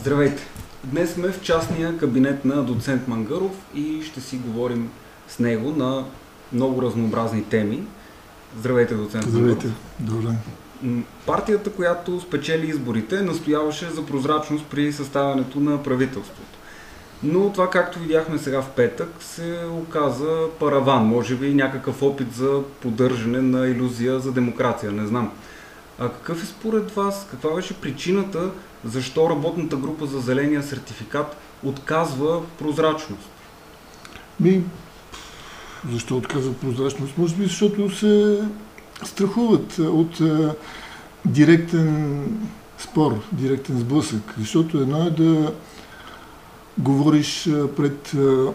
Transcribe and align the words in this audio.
Здравейте! 0.00 0.46
Днес 0.84 1.12
сме 1.14 1.28
в 1.28 1.40
частния 1.40 1.98
кабинет 1.98 2.44
на 2.44 2.62
доцент 2.62 3.08
Мангаров 3.08 3.52
и 3.74 4.02
ще 4.02 4.20
си 4.20 4.36
говорим 4.36 4.90
с 5.28 5.38
него 5.38 5.70
на 5.70 6.04
много 6.52 6.82
разнообразни 6.82 7.44
теми. 7.44 7.82
Здравейте, 8.58 8.94
доцент 8.94 9.24
Здравейте, 9.24 9.66
добре. 10.00 10.28
Партията, 11.26 11.72
която 11.72 12.20
спечели 12.20 12.66
изборите, 12.66 13.22
настояваше 13.22 13.90
за 13.90 14.06
прозрачност 14.06 14.64
при 14.64 14.92
съставянето 14.92 15.60
на 15.60 15.82
правителството. 15.82 16.58
Но 17.22 17.52
това, 17.52 17.70
както 17.70 17.98
видяхме 17.98 18.38
сега 18.38 18.62
в 18.62 18.70
петък, 18.70 19.08
се 19.20 19.60
оказа 19.72 20.46
параван, 20.60 21.06
може 21.06 21.34
би 21.36 21.54
някакъв 21.54 22.02
опит 22.02 22.34
за 22.34 22.62
поддържане 22.80 23.42
на 23.42 23.68
иллюзия 23.68 24.20
за 24.20 24.32
демокрация, 24.32 24.92
не 24.92 25.06
знам. 25.06 25.32
А 25.98 26.08
какъв 26.08 26.42
е 26.42 26.46
според 26.46 26.90
вас, 26.90 27.26
каква 27.30 27.54
беше 27.54 27.80
причината, 27.80 28.50
защо 28.84 29.30
работната 29.30 29.76
група 29.76 30.06
за 30.06 30.20
зеления 30.20 30.62
сертификат 30.62 31.36
отказва 31.64 32.42
прозрачност? 32.58 33.28
Ми, 34.40 34.62
защо 35.92 36.16
отказва 36.16 36.54
прозрачност? 36.54 37.18
Може 37.18 37.36
би 37.36 37.44
защото 37.44 37.90
се 37.90 38.42
страхуват 39.04 39.78
от 39.78 40.20
а, 40.20 40.54
директен 41.24 42.24
спор, 42.78 43.20
директен 43.32 43.78
сблъсък. 43.78 44.34
Защото 44.38 44.78
едно 44.78 45.06
е 45.06 45.10
да 45.10 45.52
говориш 46.78 47.46
а, 47.46 47.74
пред 47.74 48.14
а, 48.14 48.52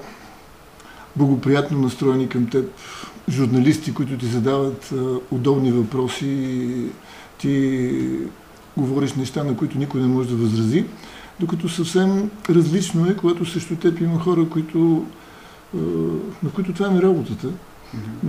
благоприятно 1.15 1.79
настроени 1.79 2.29
към 2.29 2.49
теб 2.49 2.71
журналисти, 3.29 3.93
които 3.93 4.17
ти 4.17 4.25
задават 4.25 4.93
удобни 5.31 5.71
въпроси 5.71 6.85
ти 7.37 8.01
говориш 8.79 9.13
неща, 9.13 9.43
на 9.43 9.57
които 9.57 9.77
никой 9.77 10.01
не 10.01 10.07
може 10.07 10.29
да 10.29 10.35
възрази, 10.35 10.85
докато 11.39 11.69
съвсем 11.69 12.31
различно 12.49 13.07
е, 13.07 13.15
когато 13.15 13.45
срещу 13.45 13.75
теб 13.75 14.01
има 14.01 14.19
хора, 14.19 14.49
които, 14.49 15.05
на 16.43 16.49
които 16.55 16.73
това 16.73 16.97
е 16.97 17.01
работата 17.01 17.47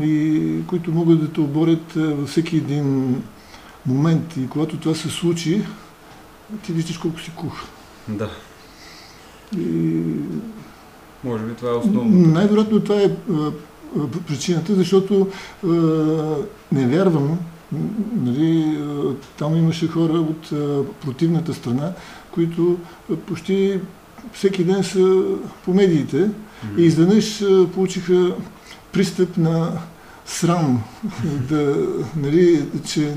и 0.03 0.53
които 0.67 0.93
могат 0.93 1.21
да 1.21 1.29
те 1.29 1.41
оборят 1.41 1.93
във 1.95 2.29
всеки 2.29 2.57
един 2.57 3.17
момент. 3.87 4.37
И 4.37 4.49
когато 4.49 4.77
това 4.77 4.95
се 4.95 5.09
случи, 5.09 5.63
ти 6.63 6.73
виждаш 6.73 6.99
колко 6.99 7.21
си 7.21 7.33
кух. 7.37 7.53
Да. 8.09 8.31
И... 9.59 10.01
Може 11.25 11.45
би 11.45 11.55
това 11.55 11.71
е 11.71 11.75
основно. 11.75 12.33
Най-вероятно 12.33 12.81
това 12.81 13.01
е 13.01 13.11
причината, 14.27 14.75
защото 14.75 15.29
не 16.73 16.87
вярвам, 16.87 17.39
нали, 18.17 18.79
там 19.39 19.57
имаше 19.57 19.89
хора 19.89 20.13
от 20.13 20.51
противната 21.01 21.55
страна, 21.55 21.93
които 22.31 22.79
почти 23.27 23.81
всеки 24.33 24.65
ден 24.65 24.85
са 24.85 25.23
по 25.65 25.75
медиите 25.75 26.31
и 26.79 26.83
изведнъж 26.83 27.45
получиха 27.75 28.35
пристъп 28.93 29.37
на 29.37 29.73
срам, 30.27 30.83
да, 31.49 31.89
нали, 32.17 32.65
че 32.87 33.15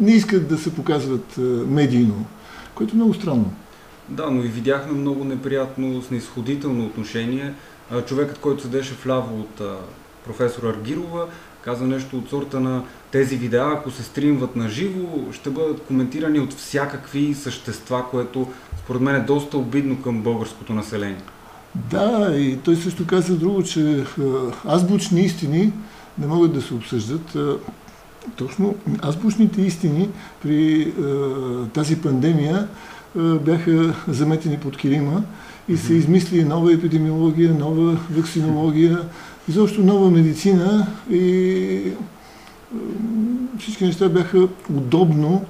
не 0.00 0.12
искат 0.12 0.48
да 0.48 0.58
се 0.58 0.74
показват 0.74 1.36
медийно, 1.66 2.26
което 2.74 2.92
е 2.92 2.96
много 2.96 3.14
странно. 3.14 3.52
Да, 4.08 4.30
но 4.30 4.44
и 4.44 4.48
видяхме 4.48 4.92
много 4.92 5.24
неприятно, 5.24 6.02
снисходително 6.02 6.86
отношение. 6.86 7.54
Човекът, 8.06 8.38
който 8.38 8.62
седеше 8.62 8.94
вляво 9.04 9.40
от 9.40 9.62
професор 10.24 10.62
Аргирова, 10.62 11.26
каза 11.64 11.84
нещо 11.84 12.18
от 12.18 12.30
сорта 12.30 12.60
на 12.60 12.82
тези 13.10 13.36
видеа, 13.36 13.72
ако 13.72 13.90
се 13.90 14.02
стримват 14.02 14.56
на 14.56 14.68
живо, 14.68 15.32
ще 15.32 15.50
бъдат 15.50 15.82
коментирани 15.82 16.40
от 16.40 16.52
всякакви 16.52 17.34
същества, 17.34 18.04
което 18.10 18.46
според 18.78 19.02
мен 19.02 19.14
е 19.14 19.20
доста 19.20 19.58
обидно 19.58 20.02
към 20.02 20.22
българското 20.22 20.72
население. 20.72 21.22
Да, 21.90 22.34
и 22.36 22.56
той 22.56 22.76
също 22.76 23.06
каза 23.06 23.36
друго, 23.36 23.62
че 23.62 24.04
азбучни 24.68 25.20
истини 25.20 25.72
не 26.18 26.26
могат 26.26 26.54
да 26.54 26.62
се 26.62 26.74
обсъждат. 26.74 27.36
Точно 28.36 28.74
азбучните 29.02 29.62
истини 29.62 30.08
при 30.42 30.92
тази 31.74 32.00
пандемия 32.00 32.68
бяха 33.16 33.94
заметени 34.08 34.58
под 34.58 34.76
килима 34.76 35.22
и 35.68 35.76
се 35.76 35.94
измисли 35.94 36.44
нова 36.44 36.72
епидемиология, 36.72 37.54
нова 37.54 37.98
вакцинология, 38.10 38.98
изобщо 39.48 39.84
нова 39.84 40.10
медицина 40.10 40.86
и 41.10 41.92
всички 43.58 43.84
неща 43.84 44.08
бяха 44.08 44.48
удобно 44.70 45.44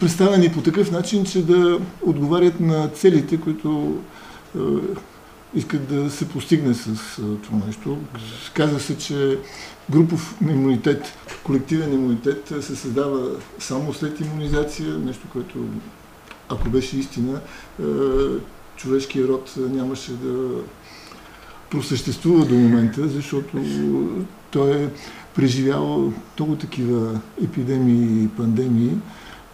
представени 0.00 0.52
по 0.52 0.62
такъв 0.62 0.90
начин, 0.90 1.24
че 1.24 1.46
да 1.46 1.78
отговарят 2.02 2.60
на 2.60 2.88
целите, 2.88 3.40
които 3.40 3.98
искат 5.54 5.88
да 5.88 6.10
се 6.10 6.28
постигне 6.28 6.74
с 6.74 6.96
това 7.42 7.66
нещо. 7.66 7.98
Казва 8.54 8.80
се, 8.80 8.98
че 8.98 9.38
групов 9.90 10.36
имунитет, 10.42 11.04
колективен 11.44 11.92
имунитет 11.92 12.52
се 12.60 12.76
създава 12.76 13.30
само 13.58 13.94
след 13.94 14.20
иммунизация, 14.20 14.98
нещо, 14.98 15.26
което 15.32 15.58
ако 16.48 16.68
беше 16.68 16.98
истина, 16.98 17.40
човешкият 18.76 19.28
род 19.28 19.54
нямаше 19.56 20.12
да 20.12 20.48
просъществува 21.74 22.46
до 22.46 22.54
момента, 22.54 23.08
защото 23.08 23.58
той 24.50 24.82
е 24.82 24.88
преживял 25.34 26.12
много 26.38 26.56
такива 26.56 27.20
епидемии 27.44 28.24
и 28.24 28.28
пандемии 28.28 28.90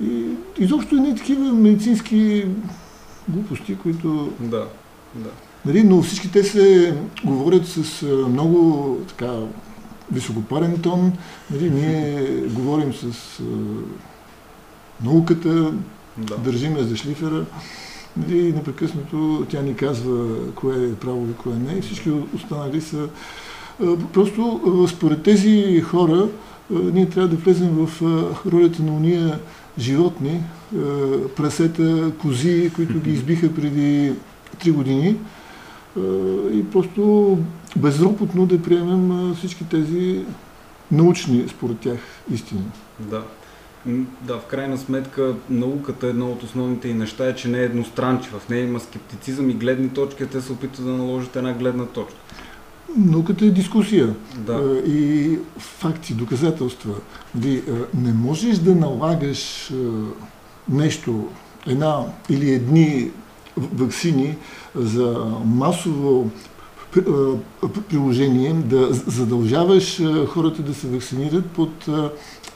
и 0.04 0.25
изобщо 0.58 0.94
не 0.94 1.14
такива 1.14 1.53
медицински 1.53 2.47
глупости, 3.28 3.76
които... 3.82 4.32
Да, 4.41 4.66
да. 5.14 5.31
Нали, 5.66 5.82
но 5.82 6.03
всички 6.03 6.32
те 6.32 6.44
се 6.44 6.94
говорят 7.25 7.66
с 7.66 8.03
много 8.28 8.98
така 9.08 9.32
високопарен 10.12 10.78
тон. 10.82 11.12
Нали, 11.50 11.70
ние 11.70 12.26
говорим 12.48 12.94
с 12.94 13.41
науката, 15.04 15.72
да. 16.19 16.37
държиме 16.37 16.82
за 16.82 16.97
шлифера. 16.97 17.44
Нали, 18.16 18.53
непрекъснато 18.53 19.47
тя 19.50 19.62
ни 19.62 19.76
казва 19.76 20.26
кое 20.54 20.84
е 20.84 20.94
право 20.94 21.26
и 21.31 21.34
кое 21.43 21.54
не. 21.54 21.78
И 21.78 21.82
всички 21.82 22.10
останали 22.34 22.81
са... 22.81 23.09
Просто 24.12 24.60
според 24.91 25.22
тези 25.22 25.81
хора 25.81 26.28
ние 26.70 27.09
трябва 27.09 27.28
да 27.28 27.37
влезем 27.37 27.87
в 27.87 28.03
ролята 28.47 28.82
на 28.82 28.93
уния 28.93 29.38
животни, 29.78 30.43
прасета, 31.37 32.12
кози, 32.19 32.70
които 32.76 33.00
ги 33.00 33.12
избиха 33.12 33.54
преди 33.54 34.12
три 34.59 34.70
години 34.70 35.16
и 36.53 36.65
просто 36.72 37.38
безропотно 37.76 38.47
да 38.47 38.62
приемем 38.62 39.34
всички 39.34 39.65
тези 39.69 40.25
научни, 40.93 41.49
според 41.49 41.78
тях, 41.78 41.99
истини. 42.32 42.65
Да. 42.99 43.22
Да, 44.21 44.39
в 44.39 44.47
крайна 44.47 44.79
сметка 44.79 45.35
науката 45.51 46.07
е 46.07 46.11
едно 46.11 46.33
от 46.33 46.43
основните 46.43 46.89
и 46.89 46.95
неща 46.95 47.27
е, 47.27 47.35
че 47.35 47.49
не 47.49 47.59
е 47.59 47.65
едностранчива. 47.65 48.39
В 48.39 48.49
нея 48.49 48.65
има 48.65 48.81
скептицизъм 48.81 49.51
и 49.51 49.55
гледни 49.55 49.89
точки, 49.89 50.27
те 50.27 50.41
се 50.41 50.53
опитват 50.53 50.87
да 50.87 50.93
наложат 50.93 51.37
една 51.37 51.53
гледна 51.53 51.87
точка. 51.87 52.19
Науката 52.97 53.45
е 53.45 53.51
дискусия 53.51 54.15
да. 54.37 54.83
и 54.87 55.39
факти, 55.59 56.15
доказателства. 56.15 56.95
Нали, 57.35 57.63
не 57.95 58.13
можеш 58.13 58.59
да 58.59 58.75
налагаш 58.75 59.73
нещо, 60.69 61.29
една 61.67 62.05
или 62.31 62.51
едни 62.51 63.11
вакцини 63.57 64.37
за 64.75 65.27
масово 65.45 66.31
приложение, 67.89 68.53
да 68.53 68.89
задължаваш 68.91 70.03
хората 70.27 70.62
да 70.62 70.75
се 70.75 70.87
вакцинират 70.87 71.47
под 71.47 71.89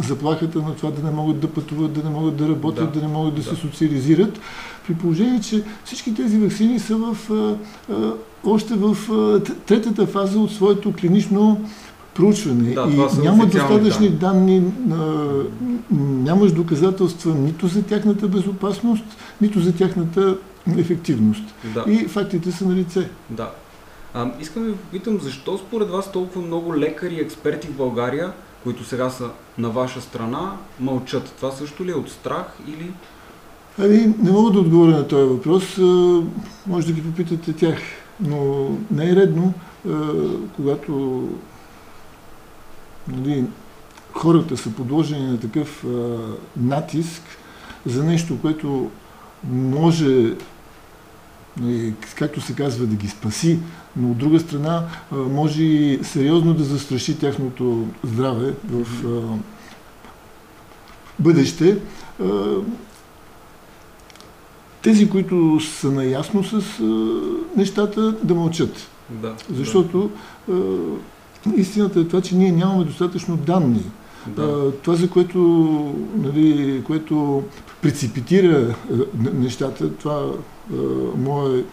заплахата 0.01 0.59
на 0.59 0.75
това 0.75 0.91
да 0.91 1.03
не 1.03 1.11
могат 1.11 1.41
да 1.41 1.49
пътуват, 1.49 1.93
да 1.93 2.03
не 2.03 2.11
могат 2.11 2.37
да 2.37 2.49
работят, 2.49 2.93
да, 2.93 3.01
да 3.01 3.07
не 3.07 3.13
могат 3.13 3.35
да, 3.35 3.43
да 3.43 3.49
се 3.49 3.57
социализират, 3.57 4.41
при 4.87 4.95
положение, 4.95 5.41
че 5.41 5.63
всички 5.85 6.15
тези 6.15 6.39
вакцини 6.39 6.79
са 6.79 6.97
в, 6.97 7.17
още 8.45 8.75
в 8.75 8.97
третата 9.67 10.07
фаза 10.07 10.39
от 10.39 10.53
своето 10.53 10.93
клинично 10.93 11.61
проучване. 12.15 12.75
Да, 12.75 12.89
и 12.91 13.23
няма 13.23 13.47
достатъчни 13.47 14.09
да. 14.09 14.17
данни, 14.17 14.63
нямаш 16.01 16.53
доказателства 16.53 17.35
нито 17.35 17.67
за 17.67 17.83
тяхната 17.83 18.29
безопасност, 18.29 19.05
нито 19.41 19.61
за 19.61 19.73
тяхната 19.73 20.37
ефективност. 20.79 21.45
Да. 21.75 21.85
И 21.89 22.09
фактите 22.09 22.53
са 22.53 22.69
на 22.69 22.75
лице. 22.75 23.09
Да. 23.31 23.51
А, 24.15 24.31
искам 24.41 24.63
да 24.63 24.69
ви 24.69 24.77
попитам, 24.77 25.19
защо 25.21 25.59
според 25.59 25.91
вас 25.91 26.13
толкова 26.13 26.47
много 26.47 26.77
лекари 26.77 27.15
и 27.15 27.21
експерти 27.21 27.69
в 27.69 27.77
България, 27.77 28.33
които 28.65 28.85
сега 28.85 29.11
са 29.11 29.31
на 29.59 29.71
ваша 29.71 30.01
страна, 30.01 30.57
мълчат? 30.81 31.33
Това 31.37 31.51
също 31.51 31.85
ли 31.85 31.91
е 31.91 31.95
от 31.95 32.11
страх 32.11 32.47
или... 32.69 32.93
Ами, 33.79 34.15
не 34.23 34.33
мога 34.33 34.51
да 34.51 34.61
отговоря 34.61 34.91
на 34.91 35.09
този 35.09 35.29
въпрос. 35.29 35.79
Може 36.67 36.87
да 36.87 36.93
ги 36.93 37.03
попитате 37.03 37.53
тях. 37.53 37.79
Но 38.21 38.71
не 38.91 39.11
е 39.11 39.17
редно, 39.17 39.55
когато 40.57 41.23
нали, 43.09 43.45
хората 44.13 44.57
са 44.57 44.71
подложени 44.71 45.27
на 45.27 45.41
такъв 45.41 45.85
натиск, 46.57 47.23
за 47.87 48.05
нещо, 48.05 48.39
което 48.41 48.91
може, 49.51 50.35
както 52.15 52.41
се 52.41 52.55
казва, 52.55 52.87
да 52.87 52.97
ги 52.97 53.09
спаси, 53.09 53.59
но 53.97 54.11
от 54.11 54.19
друга 54.19 54.41
страна 54.41 54.83
може 55.13 55.63
и 55.63 55.99
сериозно 56.03 56.55
да 56.55 56.65
застраши 56.65 57.19
тяхното 57.19 57.87
здраве 58.05 58.55
в 58.71 58.87
бъдеще. 61.19 61.79
Тези, 64.83 65.11
които 65.11 65.61
са 65.61 65.91
наясно 65.91 66.45
с 66.45 66.83
нещата, 67.57 68.15
да 68.23 68.35
мълчат. 68.35 68.89
Да, 69.11 69.35
Защото 69.51 70.11
да. 70.49 71.55
истината 71.57 72.01
е 72.01 72.05
това, 72.05 72.21
че 72.21 72.35
ние 72.37 72.53
нямаме 72.53 72.85
достатъчно 72.85 73.37
данни. 73.37 73.83
Да. 74.27 74.73
Това, 74.83 74.97
за 74.97 75.11
което, 75.11 75.39
нали, 76.17 76.83
което 76.87 77.43
преципитира 77.83 78.75
нещата, 79.35 79.93
това 79.93 80.31
мое 81.17 81.65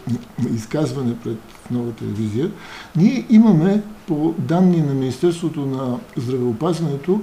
изказване 0.56 1.16
пред 1.24 1.38
нова 1.72 1.92
телевизия, 1.92 2.52
ние 2.96 3.26
имаме 3.30 3.82
по 4.08 4.36
данни 4.38 4.82
на 4.82 4.94
Министерството 4.94 5.66
на 5.66 6.00
здравеопазването, 6.18 7.22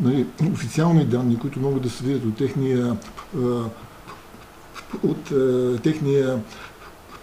нали, 0.00 0.26
официални 0.52 1.04
данни, 1.04 1.38
които 1.38 1.60
могат 1.60 1.82
да 1.82 1.90
се 1.90 2.04
видят 2.04 2.24
от 2.24 2.36
техния, 2.36 2.96
от 5.02 5.32
техния 5.82 6.38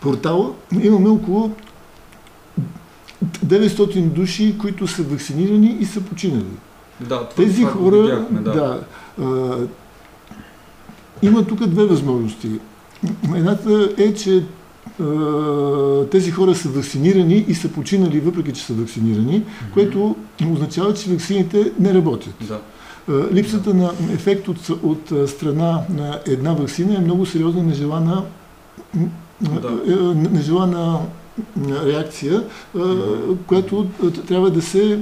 портал, 0.02 0.56
имаме 0.82 1.10
около 1.10 1.52
900 3.46 4.02
души, 4.02 4.56
които 4.58 4.88
са 4.88 5.04
вакцинирани 5.04 5.78
и 5.80 5.86
са 5.86 6.02
починали. 6.02 6.46
Да, 7.00 7.30
това, 7.30 7.44
Тези 7.44 7.62
това 7.62 7.72
хора, 7.72 8.02
видяхме, 8.02 8.42
да. 8.42 8.52
да 8.52 8.84
а, 9.22 9.58
има 11.22 11.46
тук 11.46 11.66
две 11.66 11.86
възможности. 11.86 12.60
Едната 13.36 13.90
е, 13.98 14.14
че 14.14 14.44
тези 16.12 16.32
хора 16.32 16.56
са 16.56 16.70
вакцинирани 16.70 17.46
и 17.48 17.56
са 17.56 17.70
починали, 17.70 18.20
въпреки 18.20 18.54
че 18.54 18.66
са 18.66 18.74
вакцинирани, 18.74 19.42
mm-hmm. 19.42 19.74
което 19.74 20.16
означава, 20.52 20.94
че 20.94 21.10
вакцините 21.10 21.72
не 21.80 21.94
работят. 21.94 22.34
Да. 22.42 22.60
Липсата 23.34 23.74
да. 23.74 23.78
на 23.78 23.92
ефект 24.14 24.48
от, 24.48 24.70
от 24.70 25.30
страна 25.30 25.82
на 25.90 26.20
една 26.28 26.54
вакцина 26.54 26.96
е 26.96 27.00
много 27.00 27.26
сериозна 27.26 27.64
нежелана, 27.64 28.24
да. 29.42 29.72
нежелана 30.32 31.00
реакция, 31.86 32.44
която 33.48 33.88
трябва 34.28 34.52
да 34.52 34.62
се 34.62 35.00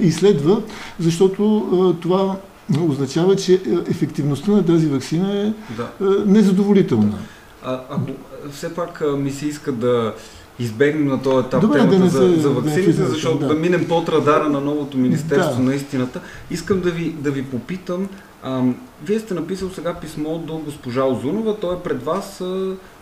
изследва, 0.00 0.56
защото 1.00 1.98
това 2.00 2.36
означава, 2.78 3.36
че 3.36 3.60
ефективността 3.88 4.52
на 4.52 4.66
тази 4.66 4.86
вакцина 4.86 5.38
е 5.38 5.52
да. 5.76 6.24
незадоволителна. 6.26 7.18
А, 7.64 7.80
ако 7.90 8.10
все 8.52 8.74
пак 8.74 9.02
ми 9.18 9.30
се 9.30 9.46
иска 9.46 9.72
да 9.72 10.14
избегнем 10.58 11.06
на 11.06 11.22
този 11.22 11.46
етап 11.46 11.60
Добре, 11.60 11.78
темата 11.78 11.98
да 11.98 12.08
за, 12.08 12.28
за 12.36 12.50
вакцините, 12.50 12.92
да 12.92 13.06
защото 13.06 13.38
да. 13.38 13.48
да 13.48 13.54
минем 13.54 13.88
под 13.88 14.08
радара 14.08 14.48
на 14.48 14.60
новото 14.60 14.98
Министерство 14.98 15.62
да. 15.62 15.68
на 15.68 15.74
истината, 15.74 16.20
искам 16.50 16.80
да 16.80 16.90
ви, 16.90 17.14
да 17.18 17.30
ви 17.30 17.44
попитам 17.44 18.02
а, 18.04 18.29
вие 19.04 19.20
сте 19.20 19.34
написал 19.34 19.70
сега 19.70 19.94
писмо 19.94 20.38
до 20.38 20.58
госпожа 20.58 21.04
Озунова, 21.04 21.56
той 21.56 21.74
е 21.74 21.78
пред 21.78 22.02
вас, 22.02 22.42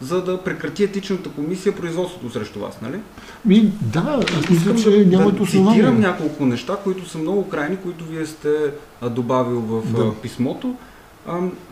за 0.01 0.23
да 0.25 0.43
прекрати 0.43 0.85
етичната 0.85 1.31
комисия 1.31 1.77
производството 1.77 2.31
срещу 2.31 2.61
вас, 2.61 2.79
нали? 2.83 2.99
Ми, 3.45 3.73
да, 3.81 4.21
аз 4.39 4.51
мисля, 4.51 4.75
че 4.75 4.91
да, 4.91 5.17
нямат 5.17 5.39
да 5.39 5.47
цитирам 5.47 6.01
няколко 6.01 6.47
неща, 6.47 6.77
които 6.85 7.09
са 7.09 7.19
много 7.19 7.49
крайни, 7.49 7.77
които 7.77 8.05
вие 8.05 8.27
сте 8.27 8.73
добавил 9.11 9.61
в 9.61 9.93
да. 9.93 10.15
писмото. 10.15 10.75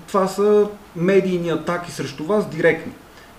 Това 0.09 0.27
са 0.27 0.69
медийни 0.97 1.49
атаки 1.49 1.93
срещу 1.93 2.25
вас 2.25 2.51
директни. 2.51 2.93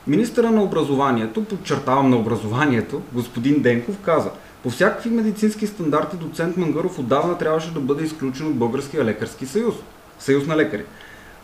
Министъра 0.08 0.52
на 0.52 0.64
образованието, 0.64 1.44
подчертавам 1.44 2.10
на 2.10 2.18
образованието, 2.18 3.02
господин 3.14 3.62
Денков 3.62 3.98
каза, 3.98 4.30
по 4.64 4.70
всякакви 4.70 5.10
медицински 5.10 5.68
стандарти 5.68 6.18
доцент 6.18 6.58
Мангаров 6.58 7.00
отдавна 7.00 7.38
трябваше 7.38 7.74
да 7.74 7.80
бъде 7.80 8.04
изключен 8.04 8.48
от 8.48 8.56
Българския 8.56 9.06
лекарски 9.06 9.46
съюз. 9.46 9.76
Съюз 10.20 10.48
на 10.48 10.58
лекари. 10.58 10.84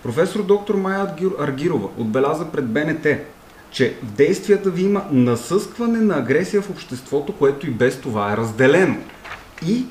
Професор 0.04 0.44
доктор 0.44 0.76
Майя 0.76 1.16
Аргирова 1.40 1.90
отбеляза 1.98 2.52
пред 2.52 2.66
БНТ, 2.66 3.08
че 3.72 3.96
в 4.04 4.12
действията 4.12 4.70
ви 4.70 4.84
има 4.84 5.04
насъскване 5.12 6.00
на 6.00 6.18
агресия 6.18 6.62
в 6.62 6.70
обществото, 6.70 7.34
което 7.34 7.68
и 7.68 7.72
без 7.72 8.02
това 8.02 8.34
е 8.34 8.38
разделено. 8.38 8.98
И 9.68 9.86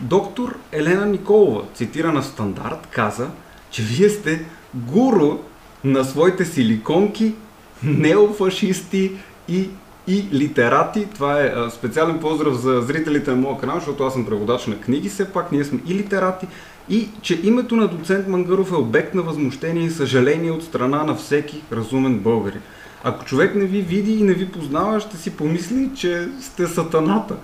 доктор 0.00 0.56
Елена 0.72 1.06
Николова, 1.06 1.62
цитирана 1.74 2.22
в 2.22 2.26
стандарт, 2.26 2.88
каза, 2.90 3.28
че 3.70 3.82
вие 3.82 4.08
сте 4.08 4.44
гуру 4.74 5.38
на 5.84 6.04
своите 6.04 6.44
силиконки, 6.44 7.34
неофашисти 7.82 9.12
и 9.48 9.68
и 10.08 10.28
литерати. 10.32 11.06
Това 11.14 11.40
е 11.40 11.52
специален 11.70 12.20
поздрав 12.20 12.54
за 12.54 12.80
зрителите 12.80 13.30
на 13.30 13.36
моя 13.36 13.58
канал, 13.58 13.76
защото 13.78 14.04
аз 14.04 14.12
съм 14.12 14.26
преводач 14.26 14.66
на 14.66 14.80
книги, 14.80 15.08
все 15.08 15.32
пак 15.32 15.52
ние 15.52 15.64
сме 15.64 15.80
и 15.86 15.94
литерати 15.94 16.46
и 16.88 17.08
че 17.22 17.40
името 17.42 17.76
на 17.76 17.88
доцент 17.88 18.28
Мангаров 18.28 18.72
е 18.72 18.74
обект 18.74 19.14
на 19.14 19.22
възмущение 19.22 19.84
и 19.84 19.90
съжаление 19.90 20.50
от 20.50 20.64
страна 20.64 21.04
на 21.04 21.14
всеки 21.14 21.62
разумен 21.72 22.18
българин. 22.18 22.60
Ако 23.04 23.24
човек 23.24 23.54
не 23.54 23.64
ви 23.64 23.80
види 23.80 24.12
и 24.12 24.22
не 24.22 24.34
ви 24.34 24.48
познава, 24.48 25.00
ще 25.00 25.16
си 25.16 25.30
помисли, 25.30 25.90
че 25.96 26.28
сте 26.40 26.66
сатаната. 26.66 27.36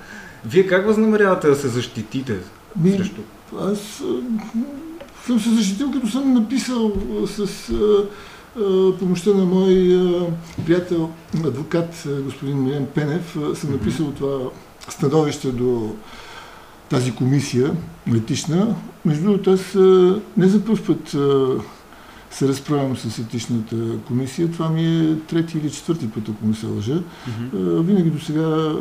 Вие 0.44 0.66
как 0.66 0.86
възнамерявате 0.86 1.48
да 1.48 1.56
се 1.56 1.68
защитите 1.68 2.36
Ми, 2.76 2.92
срещу? 2.92 3.20
Аз 3.60 4.02
съм 5.26 5.40
се 5.40 5.50
защитил, 5.50 5.92
като 5.92 6.08
съм 6.08 6.34
написал 6.34 6.92
с 7.26 7.46
помощта 8.98 9.30
на 9.30 9.44
мой 9.44 9.98
приятел, 10.66 11.10
адвокат, 11.44 12.08
господин 12.24 12.62
Милен 12.62 12.86
Пенев, 12.94 13.36
съм 13.54 13.70
написал 13.70 14.06
това 14.06 14.38
становище 14.88 15.48
до 15.48 15.94
тази 16.90 17.12
комисия 17.12 17.72
етична. 18.16 18.76
Между 19.04 19.24
другото, 19.24 19.50
аз 19.50 19.74
не 20.36 20.48
за 20.48 20.64
първ 20.64 20.86
път 20.86 21.08
се 22.30 22.48
разправям 22.48 22.96
с 22.96 23.18
етичната 23.18 23.76
комисия. 24.06 24.50
Това 24.50 24.68
ми 24.68 25.10
е 25.10 25.16
трети 25.16 25.58
или 25.58 25.70
четвърти 25.70 26.10
път, 26.10 26.28
ако 26.28 26.46
не 26.46 26.54
се 26.54 26.66
лъжа. 26.66 26.94
Mm-hmm. 26.94 27.80
Винаги 27.80 28.10
до 28.10 28.20
сега 28.20 28.72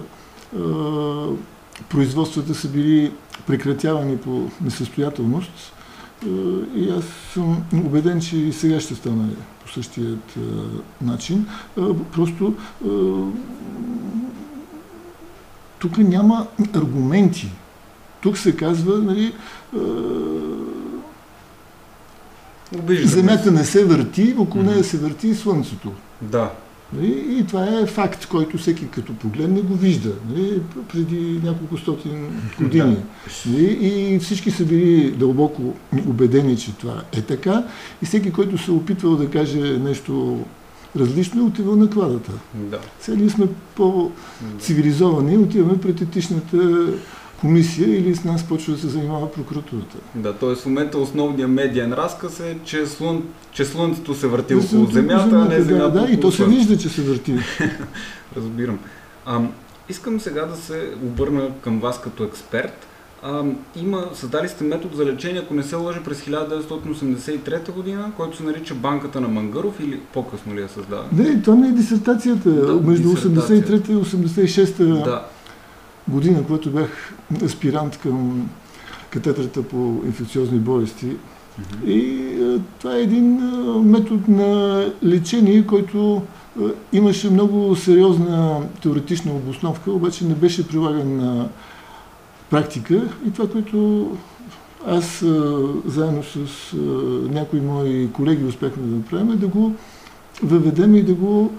производствата 1.90 2.56
са 2.56 2.68
били 2.68 3.12
прекратявани 3.48 4.18
по 4.18 4.50
несъстоятелност. 4.62 5.74
И 6.76 6.90
аз 6.98 7.04
съм 7.34 7.64
убеден, 7.86 8.22
че 8.22 8.38
и 8.38 8.54
сега 8.54 8.80
ще 8.80 8.96
стане 8.96 9.30
по 9.64 9.72
същият 9.72 10.36
начин. 11.02 11.48
Просто 12.14 12.54
тук 15.80 15.98
няма 15.98 16.48
аргументи 16.74 17.52
тук 18.22 18.38
се 18.38 18.56
казва, 18.56 18.98
нали, 18.98 19.34
Земята 23.04 23.52
не 23.52 23.66
се 23.66 23.86
върти, 23.86 24.36
около 24.38 24.64
нея 24.64 24.84
се 24.84 24.98
върти 24.98 25.28
и 25.28 25.36
Слънцето. 25.36 25.92
Да. 26.22 26.52
Нали? 26.94 27.26
И 27.40 27.46
това 27.48 27.80
е 27.80 27.86
факт, 27.86 28.26
който 28.26 28.58
всеки 28.58 28.88
като 28.88 29.14
погледне 29.14 29.62
го 29.62 29.76
вижда. 29.76 30.14
Нали? 30.30 30.62
Преди 30.94 31.40
няколко 31.44 31.78
стотин 31.78 32.42
години. 32.62 32.98
Нали? 33.46 33.64
И 33.66 34.20
всички 34.20 34.52
са 34.52 34.66
били 34.66 35.12
дълбоко 35.12 35.74
убедени, 36.08 36.58
че 36.58 36.78
това 36.78 37.04
е 37.18 37.22
така. 37.22 37.64
И 38.02 38.06
всеки, 38.06 38.32
който 38.32 38.58
се 38.58 38.72
опитвал 38.72 39.16
да 39.16 39.30
каже 39.30 39.60
нещо 39.60 40.40
различно, 40.98 41.42
е 41.42 41.46
отивал 41.46 41.76
на 41.76 41.90
кладата. 41.90 42.32
Да. 42.54 42.80
Сега 43.00 43.18
ние 43.18 43.30
сме 43.30 43.48
по-цивилизовани, 43.76 45.38
отиваме 45.38 45.82
пред 45.82 46.02
етичната 46.02 46.88
комисия 47.40 47.98
или 47.98 48.16
с 48.16 48.24
нас 48.24 48.44
почва 48.44 48.74
да 48.74 48.80
се 48.80 48.88
занимава 48.88 49.32
прокуратурата. 49.32 49.98
Да, 50.16 50.34
т.е. 50.34 50.56
в 50.56 50.66
момента 50.66 50.98
основният 50.98 51.52
медиен 51.52 51.94
разказ 51.94 52.40
е, 52.40 52.58
че, 52.66 52.86
слън, 52.86 53.24
че 53.52 53.66
Слънцето 53.66 54.16
се 54.16 54.28
върти 54.28 54.54
да, 54.54 54.60
около 54.60 54.86
Земята, 54.86 55.36
а 55.36 55.46
не 55.46 55.62
Земята. 55.62 55.92
Да, 55.92 56.06
да, 56.06 56.12
и 56.12 56.20
то 56.20 56.32
се 56.32 56.46
вижда, 56.46 56.78
че 56.78 56.90
се 56.90 57.02
върти. 57.02 57.36
Разбирам. 58.38 58.80
А, 59.26 59.42
искам 59.90 60.20
сега 60.20 60.46
да 60.46 60.56
се 60.56 60.90
обърна 61.04 61.50
към 61.62 61.80
вас 61.80 62.02
като 62.02 62.24
експерт. 62.24 62.88
А, 63.24 63.44
има, 63.76 64.06
създали 64.14 64.48
сте 64.50 64.64
метод 64.64 64.96
за 64.96 65.06
лечение, 65.06 65.42
ако 65.42 65.54
не 65.54 65.64
се 65.64 65.76
лъжи, 65.76 66.00
през 66.06 66.22
1983 66.22 67.72
година, 67.72 68.12
който 68.18 68.38
се 68.38 68.44
нарича 68.44 68.76
Банката 68.76 69.22
на 69.22 69.28
Мангаров 69.28 69.80
или 69.80 70.00
по-късно 70.14 70.56
ли 70.56 70.62
е 70.62 70.68
създаден? 70.68 71.06
Не, 71.12 71.42
това 71.42 71.56
не 71.56 71.68
е 71.68 71.72
дисертацията. 71.72 72.50
Да, 72.50 72.90
Между 72.90 73.10
83 73.10 73.90
и 73.90 73.96
86 73.96 75.04
да 75.04 75.26
година, 76.10 76.44
когато 76.44 76.72
бях 76.72 77.14
аспирант 77.44 77.98
към 77.98 78.50
катедрата 79.10 79.64
по 79.64 80.02
инфекциозни 80.06 80.60
болести. 80.60 81.06
Mm-hmm. 81.06 81.86
И 81.86 82.34
а, 82.44 82.60
това 82.80 82.96
е 82.96 83.02
един 83.02 83.42
а, 83.42 83.80
метод 83.80 84.22
на 84.28 84.86
лечение, 85.04 85.68
който 85.68 86.22
а, 86.62 86.64
имаше 86.94 87.30
много 87.30 87.76
сериозна 87.76 88.62
теоретична 88.82 89.32
обосновка, 89.32 89.92
обаче 89.92 90.26
не 90.26 90.36
беше 90.36 90.68
прилаган 90.68 91.18
на 91.18 91.50
практика. 92.50 93.08
И 93.28 93.32
това, 93.32 93.50
което 93.50 94.08
аз 94.88 95.24
заедно 95.86 96.24
с 96.24 96.74
някои 97.30 97.62
мои 97.62 98.12
колеги 98.12 98.44
успяхме 98.44 98.88
да 98.88 98.96
направим, 98.96 99.38
да 99.38 99.48
го 99.48 99.74
въведем 100.44 100.96
и 100.96 101.04
да 101.04 101.14
го 101.14 101.54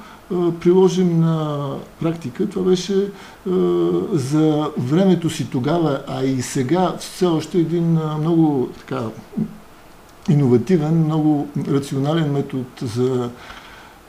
приложим 0.60 1.20
на 1.20 1.66
практика. 2.00 2.49
Това 2.49 2.70
беше 2.70 3.10
за 4.12 4.70
времето 4.78 5.30
си 5.30 5.50
тогава, 5.50 6.02
а 6.08 6.25
и 6.25 6.42
сега 6.42 6.96
все 6.99 7.26
още 7.26 7.58
един 7.58 7.99
много 8.18 8.68
така 8.78 9.02
иновативен, 10.30 11.04
много 11.04 11.49
рационален 11.68 12.32
метод 12.32 12.64
за 12.82 13.30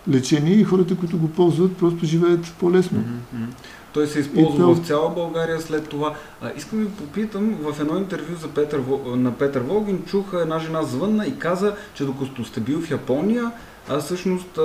лечение 0.09 0.53
и 0.53 0.63
хората, 0.63 0.95
които 0.95 1.17
го 1.17 1.27
ползват, 1.27 1.77
просто 1.77 2.05
живеят 2.05 2.53
по-лесно. 2.59 2.99
Mm-hmm. 2.99 3.45
Той 3.93 4.07
се 4.07 4.19
използва 4.19 4.57
то... 4.57 4.75
в 4.75 4.87
цяла 4.87 5.09
България 5.09 5.61
след 5.61 5.89
това. 5.89 6.13
А, 6.41 6.51
искам 6.57 6.79
да 6.79 6.85
ви 6.85 6.91
попитам, 6.91 7.55
в 7.61 7.79
едно 7.79 7.97
интервю 7.97 8.35
за 8.41 8.47
Петър, 8.47 8.81
на 9.05 9.31
Петър 9.31 9.61
Волгин 9.61 10.03
чух 10.05 10.25
една 10.33 10.59
жена 10.59 10.83
звънна 10.83 11.25
и 11.25 11.37
каза, 11.37 11.75
че 11.93 12.05
докато 12.05 12.45
сте 12.45 12.59
бил 12.59 12.81
в 12.81 12.91
Япония, 12.91 13.51
а 13.89 13.99
всъщност 13.99 14.59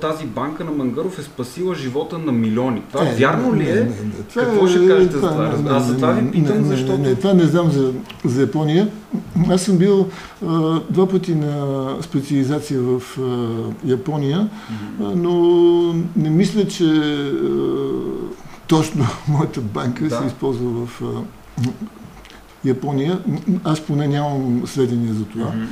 тази 0.00 0.26
банка 0.26 0.64
на 0.64 0.70
Мангаров 0.70 1.18
е 1.18 1.22
спасила 1.22 1.74
живота 1.74 2.18
на 2.18 2.32
милиони. 2.32 2.82
Това 2.92 3.08
е, 3.08 3.14
вярно 3.14 3.56
ли 3.56 3.70
е? 3.70 3.74
Не, 3.74 3.80
не, 3.80 3.86
не. 3.86 4.24
Това 4.28 4.42
Какво 4.42 4.66
е, 4.66 4.68
ще 4.68 4.88
кажете 4.88 5.14
това, 5.14 5.28
за 5.28 5.56
това? 5.56 5.70
Не, 5.72 5.76
Аз 5.76 5.86
за 5.86 5.96
това 5.96 6.12
ви 6.12 6.30
питам, 6.30 6.62
не, 6.62 6.76
защото... 6.76 6.98
Не, 6.98 7.08
не, 7.08 7.14
това 7.14 7.34
не 7.34 7.44
знам 7.44 7.70
за, 7.70 7.92
за 8.24 8.40
Япония. 8.40 8.88
Аз 9.50 9.62
съм 9.62 9.78
бил 9.78 10.08
а, 10.46 10.80
два 10.90 11.08
пъти 11.08 11.34
на 11.34 11.86
специализация 12.00 12.80
в 12.80 13.02
а, 13.18 13.88
Япония, 13.88 14.38
mm-hmm. 14.38 15.14
но 15.14 16.04
не 16.16 16.30
мисля, 16.30 16.68
че 16.68 16.84
а, 16.84 17.38
точно 18.66 19.06
моята 19.28 19.60
банка 19.60 20.04
да. 20.04 20.18
се 20.18 20.26
използва 20.26 20.86
в 20.86 21.02
а, 21.02 21.06
Япония. 22.64 23.18
Аз 23.64 23.80
поне 23.80 24.08
нямам 24.08 24.62
сведения 24.66 25.14
за 25.14 25.24
това. 25.24 25.46
Mm-hmm. 25.46 25.66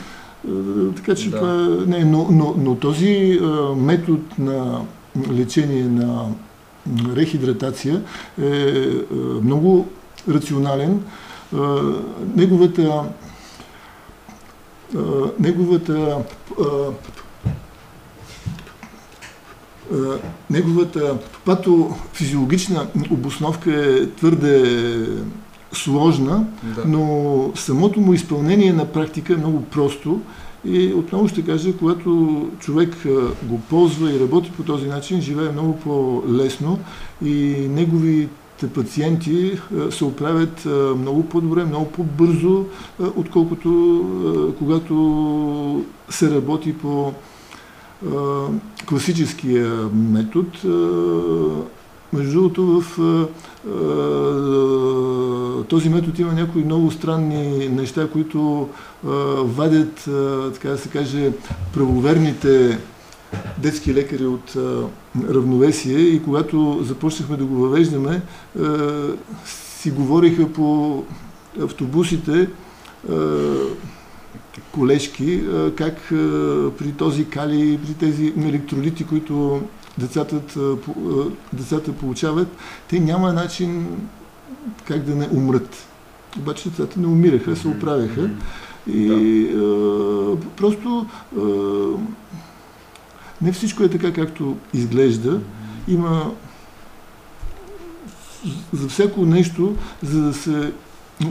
Е, 0.48 0.94
така 0.96 1.14
че 1.14 1.30
да. 1.30 1.36
това 1.36 1.52
не, 1.86 2.04
но, 2.04 2.28
но, 2.30 2.54
но 2.58 2.74
този 2.74 3.40
метод 3.76 4.20
на 4.38 4.80
лечение 5.32 5.84
на 5.84 6.26
рехидратация 7.16 8.02
е 8.42 8.44
а, 8.44 9.14
много 9.42 9.88
рационален. 10.28 11.02
Неговата 12.36 13.04
неговата 15.38 16.18
неговата 20.50 21.18
патофизиологична 21.44 22.86
обосновка 23.10 23.74
е 23.74 24.06
твърде 24.06 25.06
сложна, 25.72 26.46
да. 26.62 26.84
но 26.86 27.50
самото 27.54 28.00
му 28.00 28.12
изпълнение 28.12 28.72
на 28.72 28.84
практика 28.84 29.32
е 29.32 29.36
много 29.36 29.62
просто. 29.62 30.20
И 30.64 30.92
отново 30.94 31.28
ще 31.28 31.44
кажа, 31.44 31.76
когато 31.76 32.50
човек 32.60 32.96
го 33.42 33.60
ползва 33.70 34.12
и 34.12 34.20
работи 34.20 34.52
по 34.56 34.62
този 34.62 34.86
начин, 34.86 35.20
живее 35.20 35.52
много 35.52 35.76
по-лесно 35.76 36.78
и 37.24 37.54
неговите 37.70 38.68
пациенти 38.74 39.58
се 39.90 40.04
оправят 40.04 40.66
много 40.98 41.22
по-добре, 41.28 41.64
много 41.64 41.90
по-бързо, 41.90 42.64
отколкото 43.16 44.54
когато 44.58 45.84
се 46.08 46.30
работи 46.30 46.72
по 46.78 47.12
класическия 48.86 49.70
метод. 49.94 50.48
Между 52.12 52.32
другото, 52.32 52.80
в 52.80 53.28
този 55.68 55.88
метод 55.88 56.22
има 56.22 56.32
някои 56.32 56.64
много 56.64 56.90
странни 56.90 57.68
неща, 57.68 58.08
които 58.12 58.68
вадят, 59.38 60.08
така 60.54 60.68
да 60.68 60.78
се 60.78 60.88
каже, 60.88 61.32
правоверните 61.74 62.78
детски 63.58 63.94
лекари 63.94 64.26
от 64.26 64.56
равновесие. 65.30 65.98
И 65.98 66.22
когато 66.22 66.78
започнахме 66.82 67.36
да 67.36 67.44
го 67.44 67.54
въвеждаме, 67.54 68.22
си 69.44 69.90
говориха 69.90 70.52
по 70.52 71.02
автобусите 71.62 72.48
колежки, 74.72 75.42
как 75.76 75.96
при 76.78 76.92
този 76.98 77.24
кали, 77.24 77.80
при 77.86 77.94
тези 77.94 78.32
електролити, 78.36 79.04
които 79.04 79.62
децата, 79.98 80.40
децата 81.52 81.92
получават, 81.92 82.48
те 82.88 83.00
няма 83.00 83.32
начин 83.32 83.86
как 84.84 85.02
да 85.02 85.14
не 85.14 85.28
умрат. 85.32 85.86
Обаче 86.38 86.68
децата 86.68 87.00
не 87.00 87.06
умираха, 87.06 87.56
се 87.56 87.68
оправяха. 87.68 88.30
И 88.86 89.06
да. 89.06 89.58
а, 89.58 90.36
просто 90.56 91.06
а, 91.36 91.42
не 93.42 93.52
всичко 93.52 93.82
е 93.82 93.88
така, 93.88 94.12
както 94.12 94.56
изглежда. 94.74 95.40
Има 95.88 96.30
за 98.72 98.88
всяко 98.88 99.26
нещо, 99.26 99.76
за 100.02 100.22
да 100.22 100.34
се 100.34 100.72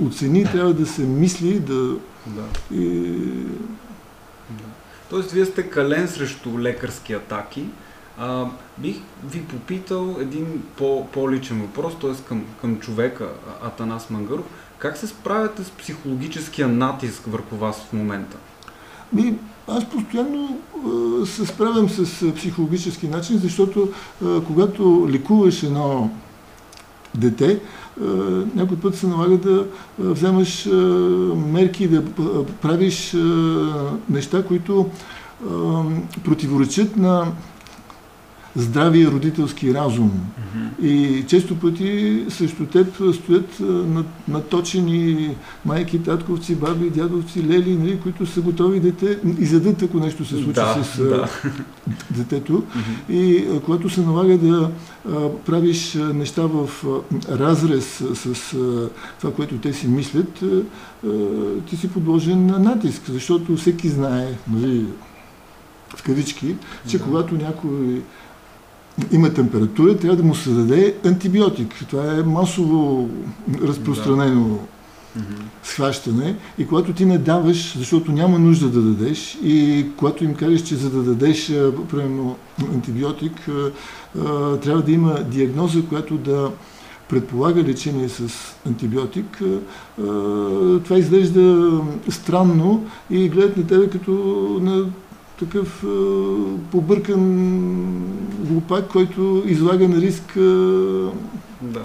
оцени, 0.06 0.44
трябва 0.44 0.74
да 0.74 0.86
се 0.86 1.02
мисли, 1.02 1.60
да... 1.60 1.96
да. 2.28 2.76
И... 2.76 3.12
да. 4.50 4.64
Тоест, 5.10 5.32
вие 5.32 5.46
сте 5.46 5.70
кален 5.70 6.08
срещу 6.08 6.60
лекарски 6.60 7.14
атаки, 7.14 7.66
а, 8.22 8.46
бих 8.78 8.96
ви 9.32 9.44
попитал 9.44 10.16
един 10.20 10.64
по, 10.78 11.08
по-личен 11.08 11.62
въпрос, 11.62 11.94
т.е. 12.02 12.14
Към, 12.28 12.44
към 12.62 12.80
човека 12.80 13.30
Атанас 13.64 14.10
Мангаров. 14.10 14.46
Как 14.78 14.98
се 14.98 15.08
справяте 15.08 15.64
с 15.64 15.72
психологическия 15.72 16.68
натиск 16.68 17.24
върху 17.28 17.56
вас 17.56 17.86
в 17.90 17.94
момента? 17.94 18.38
Ми, 19.14 19.36
аз 19.68 19.90
постоянно 19.90 20.60
а, 20.76 21.26
се 21.26 21.46
справям 21.46 21.90
с 21.90 22.34
психологически 22.36 23.08
начин, 23.08 23.38
защото 23.38 23.90
а, 24.26 24.42
когато 24.48 25.08
лекуваш 25.10 25.64
едно 25.64 26.10
дете, 27.16 27.60
някой 28.56 28.78
път 28.78 28.96
се 28.96 29.08
налага 29.08 29.38
да 29.38 29.66
вземаш 30.00 30.66
мерки, 31.36 31.88
да 31.88 32.04
правиш 32.62 33.16
неща, 34.10 34.44
които 34.44 34.90
противоречат 36.24 36.98
на 36.98 37.28
здравия 38.56 39.12
родителски 39.12 39.74
разум. 39.74 40.12
Mm-hmm. 40.12 40.86
И 40.86 41.26
често 41.28 41.60
пъти 41.60 42.24
срещу 42.30 42.66
теб 42.66 42.88
стоят 43.14 43.62
наточени 44.28 45.36
майки, 45.66 46.04
татковци, 46.04 46.56
баби, 46.56 46.90
дядовци, 46.90 47.48
лели, 47.48 47.76
нали, 47.76 48.00
които 48.00 48.26
са 48.26 48.42
готови 48.42 48.80
дете, 48.80 49.20
изядат 49.40 49.82
ако 49.84 49.98
нещо 49.98 50.26
се 50.26 50.36
случи 50.36 50.54
да, 50.54 50.84
с 50.84 50.98
да. 50.98 51.28
детето. 52.12 52.54
Mm-hmm. 52.54 53.14
И 53.14 53.46
когато 53.66 53.90
се 53.90 54.02
налага 54.02 54.38
да 54.38 54.72
правиш 55.46 55.98
неща 56.14 56.42
в 56.42 56.70
разрез 57.30 58.04
с 58.14 58.56
това, 59.20 59.34
което 59.34 59.58
те 59.58 59.74
си 59.74 59.88
мислят, 59.88 60.44
ти 61.70 61.78
си 61.78 61.88
подложен 61.88 62.46
на 62.46 62.60
натиск, 62.60 63.02
защото 63.10 63.56
всеки 63.56 63.90
знае, 63.90 64.28
нали, 64.52 64.86
в 65.98 66.04
кавички, 66.04 66.56
че 66.88 66.98
да. 66.98 67.04
когато 67.04 67.36
някой 67.36 68.02
има 69.12 69.34
температура, 69.34 69.98
трябва 69.98 70.18
да 70.18 70.24
му 70.24 70.36
се 70.36 70.50
даде 70.50 70.96
антибиотик. 71.06 71.86
Това 71.90 72.18
е 72.18 72.24
масово 72.24 73.10
разпространено 73.64 74.60
да. 75.16 75.24
схващане. 75.64 76.36
И 76.58 76.68
когато 76.68 76.94
ти 76.94 77.06
не 77.06 77.18
даваш, 77.18 77.78
защото 77.78 78.12
няма 78.12 78.40
нужда 78.40 78.70
да 78.70 78.82
дадеш, 78.82 79.38
и 79.44 79.86
когато 79.98 80.24
им 80.24 80.36
кажеш, 80.36 80.62
че 80.62 80.76
за 80.76 80.90
да 80.90 81.04
дадеш, 81.04 81.48
примерно, 81.92 82.36
антибиотик, 82.74 83.50
трябва 84.64 84.82
да 84.82 84.92
има 84.92 85.24
диагноза, 85.24 85.82
която 85.90 86.18
да 86.18 86.52
предполага 87.10 87.64
лечение 87.64 88.10
с 88.10 88.30
антибиотик, 88.68 89.42
това 90.84 90.98
изглежда 90.98 91.72
странно 92.10 92.86
и 93.10 93.30
гледат 93.30 93.58
на 93.58 93.68
тебе 93.68 93.90
като 93.90 94.12
на 94.62 94.86
такъв 95.46 95.86
побъркан 96.72 97.24
глупак, 98.40 98.88
който 98.88 99.44
излага 99.46 99.88
на 99.88 99.96
риск 99.96 100.34
да, 101.62 101.82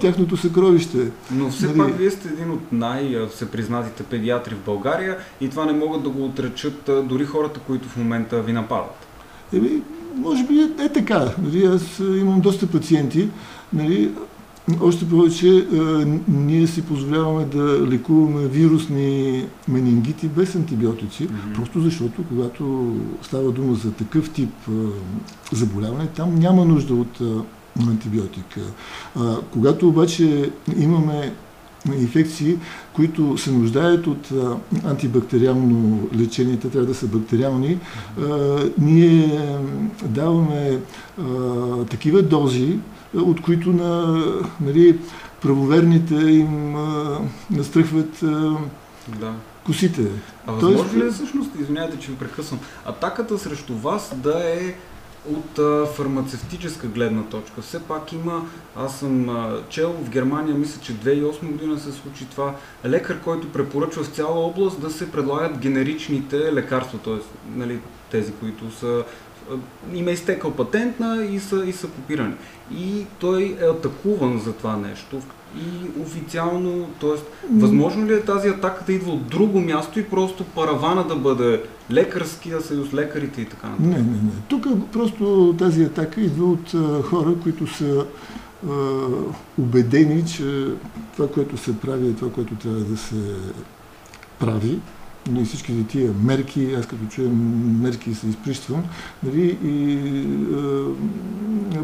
тяхното 0.00 0.36
съкровище. 0.36 1.10
Но 1.30 1.50
все 1.50 1.66
нали... 1.66 1.78
пак 1.78 1.98
вие 1.98 2.10
сте 2.10 2.28
един 2.28 2.50
от 2.50 2.72
най-всепризнатите 2.72 4.02
педиатри 4.02 4.54
в 4.54 4.64
България 4.64 5.16
и 5.40 5.48
това 5.48 5.64
не 5.64 5.72
могат 5.72 6.02
да 6.02 6.10
го 6.10 6.24
отречат 6.24 6.90
дори 7.04 7.24
хората, 7.24 7.60
които 7.60 7.88
в 7.88 7.96
момента 7.96 8.42
ви 8.42 8.52
нападат. 8.52 9.06
Еми, 9.52 9.82
може 10.14 10.44
би 10.44 10.60
е, 10.60 10.84
е 10.84 10.88
така. 10.88 11.34
Нали, 11.42 11.64
аз 11.64 11.98
имам 11.98 12.40
доста 12.40 12.66
пациенти. 12.66 13.28
Нали, 13.72 14.10
още 14.80 15.08
повече 15.08 15.48
е, 15.48 15.64
ние 16.28 16.66
си 16.66 16.82
позволяваме 16.82 17.44
да 17.44 17.86
лекуваме 17.86 18.46
вирусни 18.46 19.44
менингити 19.68 20.28
без 20.28 20.54
антибиотици, 20.54 21.28
mm-hmm. 21.28 21.54
просто 21.54 21.80
защото 21.80 22.24
когато 22.28 22.96
става 23.22 23.52
дума 23.52 23.74
за 23.74 23.92
такъв 23.92 24.30
тип 24.30 24.50
е, 24.68 24.72
заболяване, 25.56 26.06
там 26.06 26.34
няма 26.34 26.64
нужда 26.64 26.94
от 26.94 27.20
е, 27.20 27.24
антибиотика. 27.88 28.60
Когато 29.50 29.88
обаче 29.88 30.50
имаме 30.78 31.32
инфекции, 31.98 32.56
които 32.92 33.38
се 33.38 33.52
нуждаят 33.52 34.06
от 34.06 34.32
антибактериално 34.84 36.08
лечение, 36.18 36.56
те 36.56 36.68
трябва 36.68 36.86
да 36.88 36.94
са 36.94 37.06
бактериални, 37.06 37.78
ние 38.78 39.40
даваме 40.04 40.78
такива 41.90 42.22
дози, 42.22 42.78
от 43.14 43.42
които 43.42 43.72
на 43.72 44.24
нали, 44.60 44.98
правоверните 45.42 46.14
им 46.14 46.72
настръхват 47.50 48.20
да. 49.20 49.34
косите. 49.66 50.02
А 50.46 50.52
възможно 50.52 50.98
ли 50.98 51.06
е 51.06 51.10
всъщност, 51.10 51.50
извинявайте, 51.60 51.98
че 51.98 52.10
ви 52.10 52.16
прекъсвам, 52.16 52.60
атаката 52.84 53.38
срещу 53.38 53.74
вас 53.74 54.14
да 54.16 54.42
е 54.44 54.74
от 55.30 55.58
а, 55.58 55.86
фармацевтическа 55.86 56.86
гледна 56.86 57.22
точка. 57.22 57.62
Все 57.62 57.82
пак 57.82 58.12
има, 58.12 58.46
аз 58.76 58.98
съм 58.98 59.28
а, 59.28 59.60
чел 59.68 59.92
в 59.92 60.10
Германия, 60.10 60.54
мисля, 60.54 60.80
че 60.82 60.92
2008 60.92 61.52
година 61.52 61.78
се 61.78 61.92
случи 61.92 62.24
това, 62.30 62.54
лекар, 62.86 63.20
който 63.20 63.52
препоръчва 63.52 64.04
в 64.04 64.08
цяла 64.08 64.46
област 64.46 64.80
да 64.80 64.90
се 64.90 65.12
предлагат 65.12 65.58
генеричните 65.58 66.52
лекарства, 66.52 66.98
т.е. 66.98 67.18
Нали, 67.56 67.78
тези, 68.10 68.32
които 68.32 68.70
са 68.70 69.04
им 69.94 70.08
е 70.08 70.12
изтекал 70.12 70.50
патентна 70.50 71.24
и 71.24 71.40
са, 71.40 71.64
и 71.66 71.72
са 71.72 71.86
копирани. 71.86 72.34
И 72.74 73.06
той 73.18 73.56
е 73.60 73.64
атакуван 73.64 74.40
за 74.44 74.52
това 74.52 74.76
нещо. 74.76 75.16
И 75.56 76.00
официално, 76.02 76.88
т.е. 77.00 77.46
възможно 77.52 78.06
ли 78.06 78.14
е 78.14 78.20
тази 78.20 78.48
атака 78.48 78.84
да 78.84 78.92
идва 78.92 79.12
от 79.12 79.26
друго 79.26 79.60
място 79.60 80.00
и 80.00 80.04
просто 80.04 80.44
паравана 80.44 81.06
да 81.06 81.16
бъде 81.16 81.62
лекарския 81.90 82.60
съюз, 82.60 82.94
лекарите 82.94 83.40
и 83.40 83.44
така 83.44 83.68
нататък? 83.68 83.86
Не, 83.86 83.96
не, 83.96 84.22
не. 84.22 84.30
Тук 84.48 84.66
просто 84.92 85.54
тази 85.58 85.82
атака 85.82 86.20
идва 86.20 86.46
от 86.46 86.74
а, 86.74 87.02
хора, 87.02 87.34
които 87.42 87.66
са 87.66 88.06
а, 88.68 88.72
убедени, 89.58 90.26
че 90.26 90.66
това, 91.16 91.28
което 91.28 91.56
се 91.56 91.78
прави 91.78 92.08
е 92.08 92.12
това, 92.12 92.32
което 92.32 92.54
трябва 92.54 92.80
да 92.80 92.96
се 92.96 93.34
прави 94.38 94.78
нали, 95.28 95.44
всичките 95.44 95.84
тия 95.84 96.12
мерки, 96.22 96.74
аз 96.78 96.86
като 96.86 97.06
чуем 97.10 97.80
мерки 97.82 98.14
се 98.14 98.26
изприщвам, 98.26 98.82
нали, 99.22 99.58
и 99.64 99.94
е, 101.74 101.80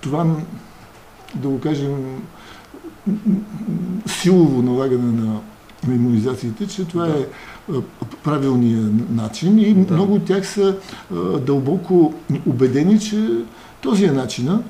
това, 0.00 0.36
да 1.34 1.48
го 1.48 1.60
кажем, 1.60 2.22
силово 4.06 4.62
налагане 4.62 5.12
на, 5.12 5.40
на 5.86 5.94
иммунизациите, 5.94 6.66
че 6.66 6.84
това 6.84 7.06
да. 7.06 7.18
е 7.20 7.26
правилният 8.24 9.10
начин 9.10 9.58
и 9.58 9.74
да. 9.74 9.94
много 9.94 10.14
от 10.14 10.24
тях 10.24 10.48
са 10.48 10.76
е, 10.76 11.14
дълбоко 11.38 12.14
убедени, 12.46 13.00
че 13.00 13.28
този 13.80 14.04
е 14.04 14.12
начина, 14.12 14.62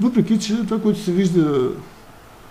въпреки 0.00 0.38
че 0.38 0.56
това, 0.64 0.80
което 0.80 1.00
се 1.00 1.12
вижда 1.12 1.70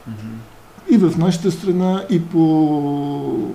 mm-hmm. 0.10 0.92
и 0.94 0.98
в 0.98 1.18
нашата 1.18 1.51
страна, 1.51 2.03
и 2.10 2.25
по 2.25 3.53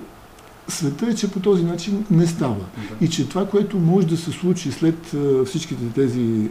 света 0.69 1.05
е, 1.05 1.15
че 1.15 1.31
по 1.31 1.39
този 1.39 1.63
начин 1.63 2.05
не 2.11 2.27
става. 2.27 2.65
И 3.01 3.09
че 3.09 3.29
това, 3.29 3.47
което 3.47 3.77
може 3.77 4.07
да 4.07 4.17
се 4.17 4.31
случи 4.31 4.71
след 4.71 5.15
всичките 5.45 5.89
тези 5.95 6.49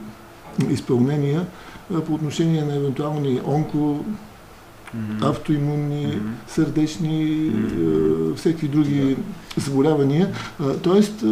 изпълнения 0.71 1.47
по 2.07 2.15
отношение 2.15 2.65
на 2.65 2.77
евентуални 2.77 3.41
онко, 3.47 3.79
mm-hmm. 3.79 5.31
автоимунни, 5.31 6.07
mm-hmm. 6.07 6.51
сърдечни, 6.51 7.25
mm-hmm. 7.25 8.35
всеки 8.35 8.69
други 8.69 9.17
заболявания. 9.57 10.33
Тоест, 10.83 11.25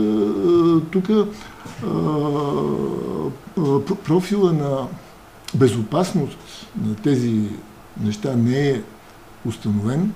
тук 0.90 1.06
профила 4.04 4.52
на 4.52 4.86
безопасност 5.54 6.66
на 6.84 6.94
тези 6.94 7.42
неща 8.00 8.36
не 8.36 8.68
е 8.68 8.82
установен. 9.46 10.12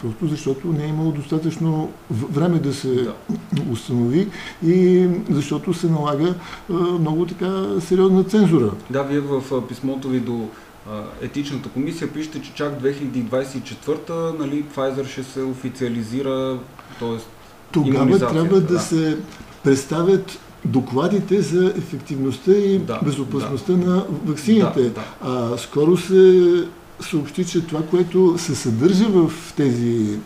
Просто 0.00 0.26
защото 0.26 0.68
не 0.68 0.84
е 0.84 0.88
имало 0.88 1.12
достатъчно 1.12 1.90
време 2.10 2.58
да 2.58 2.74
се 2.74 2.94
да. 2.94 3.14
установи 3.72 4.28
и 4.66 5.08
защото 5.30 5.74
се 5.74 5.90
налага 5.90 6.34
много 7.00 7.26
така 7.26 7.80
сериозна 7.80 8.24
цензура. 8.24 8.70
Да, 8.90 9.02
вие 9.02 9.20
в 9.20 9.68
писмото 9.68 10.08
ви 10.08 10.20
до 10.20 10.48
етичната 11.20 11.68
комисия 11.68 12.12
пишете, 12.12 12.42
че 12.42 12.54
чак 12.54 12.82
2024-та 12.82 14.32
нали, 14.38 14.64
Pfizer 14.76 15.06
ще 15.06 15.22
се 15.24 15.42
официализира, 15.42 16.58
т.е. 17.00 17.18
Тогава 17.72 18.18
трябва 18.18 18.60
да, 18.60 18.66
да 18.66 18.80
се 18.80 19.18
представят 19.64 20.38
докладите 20.64 21.42
за 21.42 21.72
ефективността 21.78 22.52
и 22.52 22.78
да, 22.78 23.00
безопасността 23.04 23.72
да. 23.72 23.86
на 23.86 24.04
вакцините. 24.24 24.82
Да, 24.82 24.90
да. 24.90 25.02
А, 25.22 25.58
скоро 25.58 25.96
се 25.96 26.64
съобщи, 27.00 27.44
че 27.44 27.66
това, 27.66 27.82
което 27.82 28.38
се 28.38 28.54
съдържа 28.54 29.08
в 29.08 29.32
тези 29.56 30.18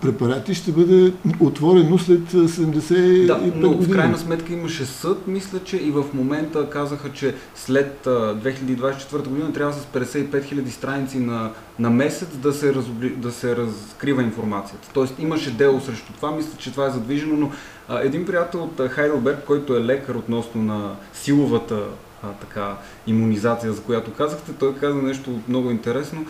препарати 0.00 0.54
ще 0.54 0.72
бъде 0.72 1.12
отворено 1.40 1.98
след 1.98 2.20
75 2.20 3.26
да, 3.26 3.40
но 3.56 3.68
години. 3.68 3.92
в 3.92 3.96
крайна 3.96 4.18
сметка 4.18 4.52
имаше 4.52 4.86
съд, 4.86 5.26
мисля, 5.26 5.58
че 5.64 5.76
и 5.76 5.90
в 5.90 6.04
момента 6.14 6.70
казаха, 6.70 7.12
че 7.12 7.34
след 7.54 8.00
2024 8.04 9.28
година 9.28 9.52
трябва 9.52 9.72
с 9.72 9.86
55 9.94 10.30
000 10.30 10.68
страници 10.68 11.18
на, 11.18 11.50
на 11.78 11.90
месец 11.90 12.28
да 12.36 12.52
се, 12.52 12.74
разобли, 12.74 13.10
да 13.10 13.32
се 13.32 13.56
разкрива 13.56 14.22
информацията. 14.22 14.88
Тоест 14.94 15.14
имаше 15.18 15.50
дело 15.50 15.80
срещу 15.80 16.12
това, 16.12 16.30
мисля, 16.30 16.52
че 16.58 16.70
това 16.70 16.86
е 16.86 16.90
задвижено, 16.90 17.36
но 17.36 17.50
а, 17.88 18.00
един 18.00 18.26
приятел 18.26 18.62
от 18.62 18.88
Хайделберг, 18.88 19.44
който 19.46 19.76
е 19.76 19.84
лекар 19.84 20.14
относно 20.14 20.62
на 20.62 20.94
силовата 21.12 21.84
а, 22.22 22.32
така, 22.32 22.76
иммунизация, 23.06 23.72
за 23.72 23.82
която 23.82 24.12
казахте, 24.12 24.52
той 24.52 24.74
каза 24.74 25.02
нещо 25.02 25.40
много 25.48 25.70
интересно. 25.70 26.26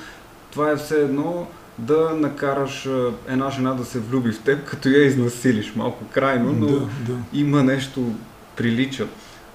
Това 0.50 0.70
е 0.70 0.76
все 0.76 0.94
едно 0.94 1.46
да 1.78 2.10
накараш 2.14 2.88
една 3.28 3.50
жена 3.50 3.74
да 3.74 3.84
се 3.84 4.00
влюби 4.00 4.32
в 4.32 4.42
теб, 4.42 4.64
като 4.64 4.88
я 4.88 5.06
изнасилиш. 5.06 5.74
Малко 5.76 6.04
крайно, 6.10 6.52
но 6.52 6.66
да, 6.66 6.78
да. 6.78 7.16
има 7.32 7.62
нещо 7.62 8.12
прилича. 8.56 9.06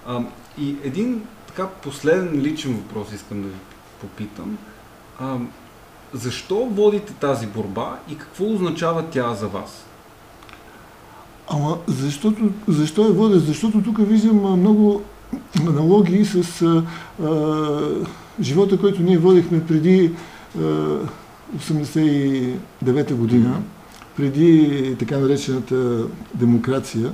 А, 0.07 0.21
и 0.57 0.75
един 0.83 1.23
така 1.47 1.67
последен 1.67 2.41
личен 2.41 2.73
въпрос 2.73 3.13
искам 3.13 3.41
да 3.41 3.47
ви 3.47 3.55
попитам. 4.01 4.57
А, 5.19 5.37
защо 6.13 6.65
водите 6.65 7.13
тази 7.13 7.47
борба 7.47 7.99
и 8.09 8.17
какво 8.17 8.53
означава 8.53 9.05
тя 9.09 9.33
за 9.33 9.47
вас? 9.47 9.85
Ама 11.47 11.77
защото, 11.87 12.51
защо 12.67 13.01
я 13.05 13.11
водя? 13.11 13.39
Защото 13.39 13.81
тук 13.81 13.97
виждам 14.07 14.59
много 14.59 15.03
аналогии 15.67 16.25
с 16.25 16.61
а, 16.61 16.83
а, 17.23 17.79
живота, 18.41 18.77
който 18.77 19.03
ние 19.03 19.17
водихме 19.17 19.65
преди 19.65 20.11
а, 20.61 20.61
89-та 21.59 23.15
година, 23.15 23.61
преди 24.17 24.95
така 24.99 25.17
наречената 25.17 26.03
демокрация. 26.35 27.11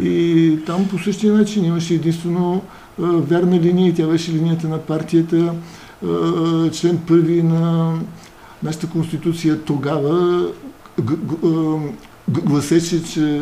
И 0.00 0.58
там 0.66 0.88
по 0.88 0.98
същия 0.98 1.32
начин 1.32 1.64
имаше 1.64 1.94
единствено 1.94 2.62
а, 3.02 3.02
вярна 3.02 3.60
линия 3.60 3.94
тя 3.94 4.06
беше 4.06 4.32
линията 4.32 4.68
на 4.68 4.78
партията, 4.78 5.54
член 6.72 6.98
първи 7.08 7.42
на 7.42 7.94
нашата 8.62 8.86
конституция 8.86 9.62
тогава 9.62 10.46
гласеше, 12.28 13.04
че 13.04 13.40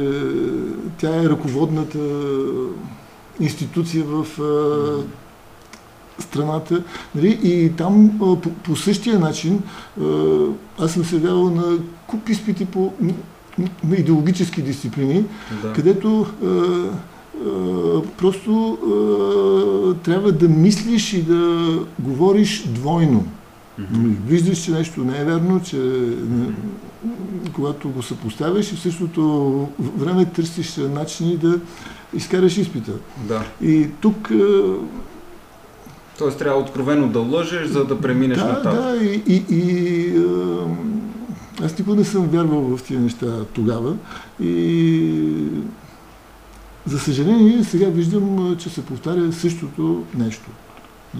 тя 0.98 1.22
е 1.22 1.28
ръководната 1.28 1.98
институция 3.40 4.04
в 4.04 4.26
страната. 6.18 6.82
Нали? 7.14 7.38
И 7.42 7.72
там 7.76 8.18
по, 8.18 8.40
по 8.40 8.76
същия 8.76 9.18
начин 9.18 9.62
аз 10.78 10.92
съм 10.92 11.04
се 11.04 11.18
вявал 11.18 11.50
на 11.50 11.78
куп 12.06 12.28
изпити 12.28 12.64
по 12.64 12.92
идеологически 13.98 14.62
дисциплини, 14.62 15.24
да. 15.62 15.72
където 15.72 16.26
а, 16.44 16.46
а, 16.46 18.02
просто 18.18 18.78
а, 18.82 20.04
трябва 20.04 20.32
да 20.32 20.48
мислиш 20.48 21.12
и 21.12 21.22
да 21.22 21.78
говориш 21.98 22.62
двойно. 22.66 23.24
Виждаш, 24.26 24.58
че 24.58 24.70
нещо 24.70 25.04
не 25.04 25.20
е 25.20 25.24
верно, 25.24 25.60
че 25.62 26.08
когато 27.52 27.88
го 27.88 28.02
съпоставяш 28.02 28.72
и 28.72 28.76
в 28.76 28.80
същото 28.80 29.68
време 29.78 30.24
търсиш 30.24 30.76
начини 30.76 31.36
да 31.36 31.60
изкараш 32.14 32.56
изпита. 32.56 32.92
Да. 33.28 33.44
И 33.62 33.88
тук 34.00 34.30
Тоест 36.18 36.38
трябва 36.38 36.60
откровено 36.60 37.08
да 37.08 37.18
лъжеш, 37.18 37.68
за 37.68 37.84
да 37.84 38.00
преминеш 38.00 38.38
да, 38.38 38.44
нататък. 38.44 38.82
Да, 38.82 39.04
и, 39.04 39.22
и, 39.26 39.44
и 39.50 40.12
аз 41.62 41.78
никога 41.78 41.96
не 41.96 42.04
съм 42.04 42.28
вярвал 42.28 42.76
в 42.76 42.82
тези 42.82 43.00
неща 43.00 43.44
тогава. 43.52 43.96
И 44.40 45.46
за 46.86 46.98
съжаление 46.98 47.64
сега 47.64 47.88
виждам, 47.88 48.56
че 48.58 48.70
се 48.70 48.84
повтаря 48.84 49.32
същото 49.32 50.04
нещо. 50.18 50.50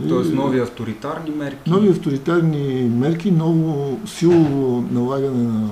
Тоест 0.09 0.35
нови 0.35 0.61
авторитарни 0.61 1.31
мерки? 1.31 1.71
Нови 1.71 1.89
авторитарни 1.89 2.91
мерки, 2.97 3.31
ново 3.31 4.01
силово 4.07 4.85
налагане 4.91 5.43
на 5.43 5.71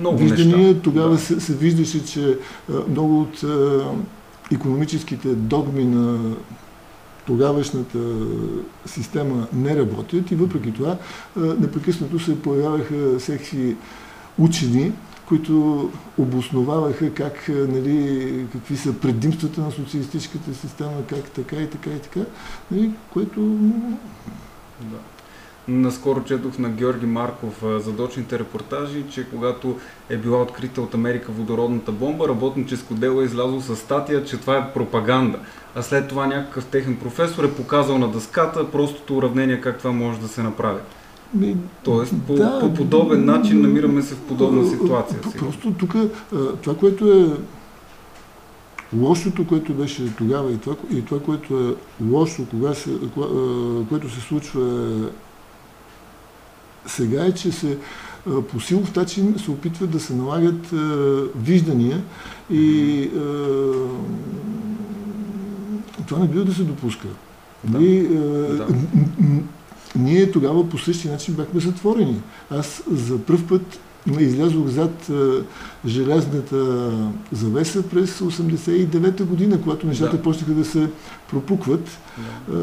много 0.00 0.18
виждания. 0.18 0.58
Неща. 0.58 0.80
Тогава 0.82 1.10
да. 1.10 1.18
се, 1.18 1.40
се 1.40 1.54
виждаше, 1.54 2.04
че 2.04 2.38
много 2.88 3.20
от 3.20 3.44
економическите 4.52 5.28
догми 5.28 5.84
на 5.84 6.18
тогавашната 7.26 7.98
система 8.86 9.46
не 9.52 9.76
работят 9.76 10.30
и 10.30 10.34
въпреки 10.34 10.72
това 10.72 10.96
непрекъснато 11.36 12.18
се 12.18 12.42
появяваха 12.42 13.18
всеки 13.18 13.76
учени, 14.38 14.92
които 15.28 15.90
обосноваваха 16.18 17.14
как, 17.14 17.48
нали, 17.48 18.46
какви 18.52 18.76
са 18.76 18.92
предимствата 18.92 19.60
на 19.60 19.70
социалистическата 19.70 20.54
система, 20.54 21.06
как 21.08 21.30
така 21.30 21.56
и 21.56 21.70
така 21.70 21.90
и 21.90 21.98
така, 21.98 22.20
нали, 22.70 22.90
което... 23.12 23.40
Да. 24.80 24.96
Наскоро 25.68 26.24
четох 26.24 26.58
на 26.58 26.68
Георги 26.68 27.06
Марков 27.06 27.62
задочните 27.62 28.38
репортажи, 28.38 29.04
че 29.10 29.30
когато 29.30 29.78
е 30.10 30.16
била 30.16 30.42
открита 30.42 30.82
от 30.82 30.94
Америка 30.94 31.32
водородната 31.32 31.92
бомба, 31.92 32.28
работническо 32.28 32.94
дело 32.94 33.20
е 33.20 33.24
излязло 33.24 33.60
с 33.60 33.76
статия, 33.76 34.24
че 34.24 34.40
това 34.40 34.56
е 34.56 34.72
пропаганда. 34.72 35.38
А 35.74 35.82
след 35.82 36.08
това 36.08 36.26
някакъв 36.26 36.64
техен 36.64 36.96
професор 36.96 37.44
е 37.44 37.54
показал 37.54 37.98
на 37.98 38.08
дъската 38.08 38.70
простото 38.70 39.16
уравнение 39.16 39.60
как 39.60 39.78
това 39.78 39.92
може 39.92 40.20
да 40.20 40.28
се 40.28 40.42
направи. 40.42 40.80
Тоест, 41.84 42.14
по, 42.26 42.34
да, 42.34 42.60
по 42.60 42.74
подобен 42.74 43.24
начин 43.24 43.60
намираме 43.60 44.02
се 44.02 44.14
в 44.14 44.20
подобна 44.20 44.70
ситуация. 44.70 45.20
Просто 45.38 45.72
тук 45.78 45.94
това, 46.62 46.76
което 46.76 47.12
е 47.12 47.26
лошото, 48.96 49.46
което 49.46 49.74
беше 49.74 50.16
тогава 50.16 50.52
и 50.52 50.58
това, 50.58 50.76
и 50.90 51.04
това 51.04 51.20
което 51.20 51.68
е 51.68 51.74
лошо, 52.04 52.46
кога 52.50 52.74
се, 52.74 52.90
което 53.88 54.10
се 54.10 54.20
случва 54.20 54.88
сега 56.86 57.26
е, 57.26 57.32
че 57.32 57.52
се 57.52 57.78
по 58.50 58.60
силов 58.60 58.96
начин 58.96 59.34
се 59.38 59.50
опитват 59.50 59.90
да 59.90 60.00
се 60.00 60.14
налагат 60.14 60.70
виждания 61.36 62.02
и 62.50 63.10
това 66.06 66.18
не 66.18 66.28
бива 66.28 66.44
да 66.44 66.54
се 66.54 66.62
допуска. 66.62 67.06
Да. 67.64 67.82
И, 67.82 68.08
да 68.08 68.66
ние 69.96 70.30
тогава 70.30 70.68
по 70.68 70.78
същия 70.78 71.12
начин 71.12 71.34
бяхме 71.34 71.60
затворени. 71.60 72.20
Аз 72.50 72.82
за 72.92 73.18
първ 73.18 73.46
път 73.48 73.80
излязох 74.20 74.66
зад 74.66 75.10
железната 75.86 76.92
завеса 77.32 77.82
през 77.82 78.18
89-та 78.18 79.24
година, 79.24 79.60
когато 79.62 79.86
нещата 79.86 80.16
да. 80.16 80.22
почнаха 80.22 80.52
да 80.52 80.64
се 80.64 80.90
пропукват. 81.30 81.98
Да. 82.18 82.58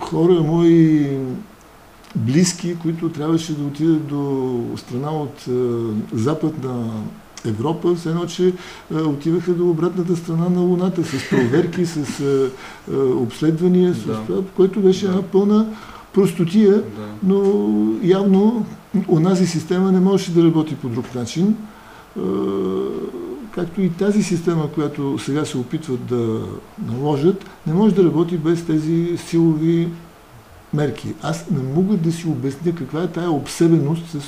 хора 0.00 0.42
мои 0.42 1.18
близки, 2.16 2.76
които 2.82 3.08
трябваше 3.08 3.54
да 3.54 3.64
отидат 3.64 4.06
до 4.06 4.64
страна 4.76 5.10
от 5.10 5.44
западна 6.12 6.90
Европа, 7.44 7.94
все 7.94 8.08
едно, 8.08 8.26
че 8.26 8.52
а, 8.94 9.00
отиваха 9.00 9.52
до 9.52 9.70
обратната 9.70 10.16
страна 10.16 10.48
на 10.48 10.60
Луната 10.60 11.04
с 11.04 11.30
проверки, 11.30 11.86
с 11.86 12.20
а, 12.20 12.50
а, 12.92 12.96
обследвания, 12.96 13.94
с 13.94 14.06
да. 14.06 14.20
това, 14.26 14.42
което 14.56 14.80
беше 14.80 15.06
да. 15.06 15.10
една 15.10 15.22
пълна 15.22 15.66
простотия, 16.12 16.72
да. 16.72 16.82
но 17.22 17.42
явно 18.02 18.66
онази 19.08 19.46
система 19.46 19.92
не 19.92 20.00
можеше 20.00 20.32
да 20.32 20.44
работи 20.44 20.74
по 20.74 20.88
друг 20.88 21.14
начин. 21.14 21.56
Както 23.54 23.80
и 23.80 23.90
тази 23.90 24.22
система, 24.22 24.72
която 24.72 25.18
сега 25.18 25.44
се 25.44 25.58
опитват 25.58 26.06
да 26.06 26.40
наложат, 26.86 27.46
не 27.66 27.74
може 27.74 27.94
да 27.94 28.04
работи 28.04 28.36
без 28.36 28.66
тези 28.66 29.16
силови 29.16 29.88
мерки. 30.74 31.14
Аз 31.22 31.50
не 31.50 31.74
мога 31.74 31.96
да 31.96 32.12
си 32.12 32.28
обясня 32.28 32.74
каква 32.74 33.02
е 33.02 33.06
тая 33.06 33.30
обсебеност 33.30 34.08
с 34.08 34.20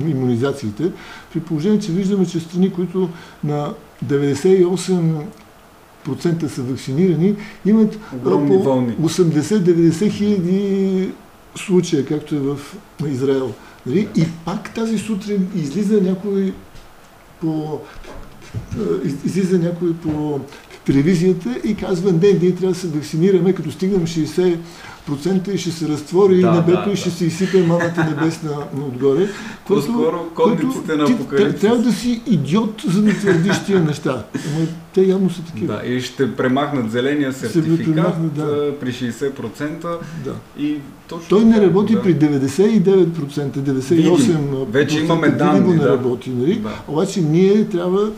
иммунизациите, 0.00 0.92
при 1.32 1.40
положение, 1.40 1.80
че 1.80 1.92
виждаме, 1.92 2.26
че 2.26 2.40
страни, 2.40 2.72
които 2.72 3.08
на 3.44 3.74
98% 4.06 6.46
са 6.46 6.62
вакцинирани, 6.62 7.36
имат 7.66 7.98
по 8.22 8.28
80-90 8.28 10.10
хиляди 10.10 11.10
случая, 11.56 12.06
както 12.06 12.34
е 12.34 12.38
в 12.38 12.58
Израел. 13.06 13.52
Нали? 13.86 14.08
И 14.16 14.24
пак 14.44 14.74
тази 14.74 14.98
сутрин 14.98 15.48
излиза 15.54 16.00
някой 16.00 16.54
по 17.40 17.80
излиза 19.24 19.58
някой 19.58 19.94
по 19.94 20.40
телевизията 20.86 21.56
и 21.64 21.74
казва, 21.74 22.12
не, 22.12 22.32
ние 22.42 22.54
трябва 22.54 22.74
да 22.74 22.74
се 22.74 22.88
вакцинираме, 22.88 23.52
като 23.52 23.70
стигнем 23.70 24.06
60 24.06 24.56
процента 25.06 25.52
и 25.52 25.58
ще 25.58 25.70
се 25.70 25.88
разтвори 25.88 26.40
да, 26.40 26.52
небето 26.52 26.84
да, 26.84 26.92
и 26.92 26.96
ще 26.96 27.08
да. 27.08 27.14
се 27.14 27.26
изсипе 27.26 27.62
маната 27.62 28.04
небесна 28.04 28.50
отгоре. 28.76 29.28
По-скоро 29.66 30.30
конниците 30.34 30.96
на 30.96 31.04
апокалипсис. 31.04 31.60
Трябва 31.60 31.78
да 31.78 31.92
си 31.92 32.22
идиот, 32.26 32.82
за 32.88 33.02
да 33.02 33.10
твърдиш 33.10 33.64
тия 33.66 33.80
неща. 33.80 34.24
Ама 34.34 34.66
те 34.94 35.02
явно 35.02 35.30
са 35.30 35.42
такива. 35.42 35.74
Да, 35.74 35.86
и 35.86 36.00
ще 36.00 36.36
премахнат 36.36 36.90
зеления 36.90 37.32
сертификат 37.32 37.94
премахнат, 37.94 38.34
да. 38.34 38.78
при 38.80 38.92
60%. 38.92 39.98
Да. 40.24 40.34
И 40.58 40.76
точно 41.08 41.28
Той 41.28 41.44
не 41.44 41.60
работи 41.60 41.94
да. 41.94 42.02
при 42.02 42.16
99%, 42.16 43.06
98%. 43.06 44.66
Вече 44.66 44.98
имаме 44.98 45.30
данни. 45.30 45.72
не 45.72 45.78
да. 45.78 45.88
работи. 45.88 46.30
Нали? 46.30 46.54
Да. 46.54 46.82
Обаче 46.88 47.20
ние 47.20 47.68
трябва, 47.68 48.10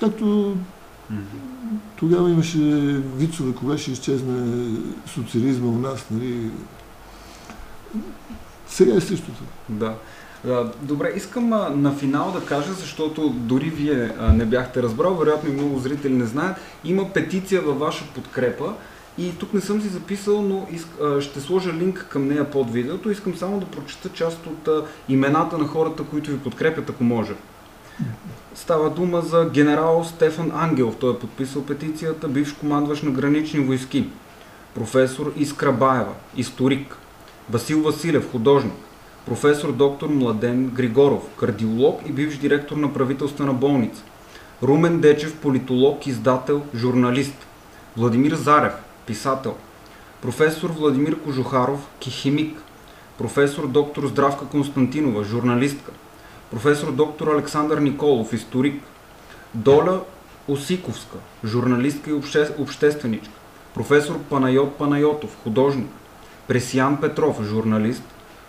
както 0.00 0.54
тогава 1.96 2.30
имаше 2.30 2.58
вицове, 3.16 3.54
кога 3.54 3.78
ще 3.78 3.90
изчезне 3.90 4.68
социализма 5.06 5.66
у 5.66 5.78
нас, 5.78 6.06
нали? 6.10 6.50
Сега 8.68 8.94
е 8.94 9.00
същото. 9.00 9.42
Да. 9.68 9.94
Добре, 10.82 11.12
искам 11.16 11.48
на 11.82 11.92
финал 11.92 12.32
да 12.32 12.46
кажа, 12.46 12.72
защото 12.72 13.28
дори 13.28 13.70
вие 13.70 14.10
не 14.34 14.44
бяхте 14.44 14.82
разбрал, 14.82 15.14
вероятно 15.14 15.50
и 15.50 15.52
много 15.52 15.78
зрители 15.78 16.12
не 16.12 16.24
знаят, 16.24 16.56
има 16.84 17.12
петиция 17.12 17.60
във 17.60 17.78
ваша 17.78 18.04
подкрепа 18.14 18.74
и 19.18 19.30
тук 19.38 19.54
не 19.54 19.60
съм 19.60 19.82
си 19.82 19.88
записал, 19.88 20.42
но 20.42 20.66
ще 21.20 21.40
сложа 21.40 21.72
линк 21.72 22.06
към 22.10 22.28
нея 22.28 22.50
под 22.50 22.70
видеото. 22.70 23.10
Искам 23.10 23.36
само 23.36 23.60
да 23.60 23.66
прочета 23.66 24.08
част 24.08 24.46
от 24.46 24.68
имената 25.08 25.58
на 25.58 25.66
хората, 25.66 26.02
които 26.02 26.30
ви 26.30 26.38
подкрепят, 26.38 26.90
ако 26.90 27.04
може. 27.04 27.34
Става 28.56 28.90
дума 28.90 29.20
за 29.20 29.50
генерал 29.50 30.04
Стефан 30.04 30.52
Ангелов. 30.54 30.96
Той 30.96 31.12
е 31.12 31.18
подписал 31.18 31.62
петицията, 31.62 32.28
бивш 32.28 32.52
командващ 32.52 33.02
на 33.02 33.10
гранични 33.10 33.60
войски. 33.60 34.06
Професор 34.74 35.32
Искра 35.36 35.72
Баева, 35.72 36.12
историк. 36.36 36.96
Васил 37.50 37.82
Василев, 37.82 38.30
художник. 38.30 38.72
Професор 39.26 39.72
доктор 39.72 40.08
Младен 40.08 40.68
Григоров, 40.68 41.22
кардиолог 41.38 42.00
и 42.06 42.12
бивш 42.12 42.36
директор 42.36 42.76
на 42.76 42.92
правителствена 42.92 43.52
болница. 43.52 44.02
Румен 44.62 45.00
Дечев, 45.00 45.34
политолог, 45.34 46.06
издател, 46.06 46.62
журналист. 46.74 47.46
Владимир 47.96 48.34
Зарев, 48.34 48.74
писател. 49.06 49.54
Професор 50.22 50.70
Владимир 50.70 51.16
Кожухаров, 51.16 51.80
химик. 52.02 52.62
Професор 53.18 53.66
доктор 53.66 54.06
Здравка 54.06 54.46
Константинова, 54.46 55.24
журналистка 55.24 55.92
професор 56.54 56.92
доктор 56.92 57.28
Александър 57.28 57.78
Николов, 57.78 58.32
историк, 58.32 58.82
Доля 59.54 60.00
Осиковска, 60.48 61.16
журналистка 61.44 62.10
и 62.10 62.12
обще, 62.12 62.48
общественичка, 62.58 63.34
професор 63.74 64.18
Панайот 64.28 64.76
Панайотов, 64.76 65.30
художник, 65.42 65.88
Пресиян 66.46 66.96
Петров, 67.00 67.42
журналист, 67.42 68.02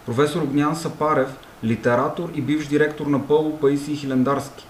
професор 0.06 0.42
Огнян 0.42 0.76
Сапарев, 0.76 1.30
литератор 1.64 2.30
и 2.36 2.42
бивш 2.42 2.68
директор 2.68 3.06
на 3.06 3.28
Пъло 3.28 3.58
Паиси 3.58 3.96
Хилендарски, 3.96 4.66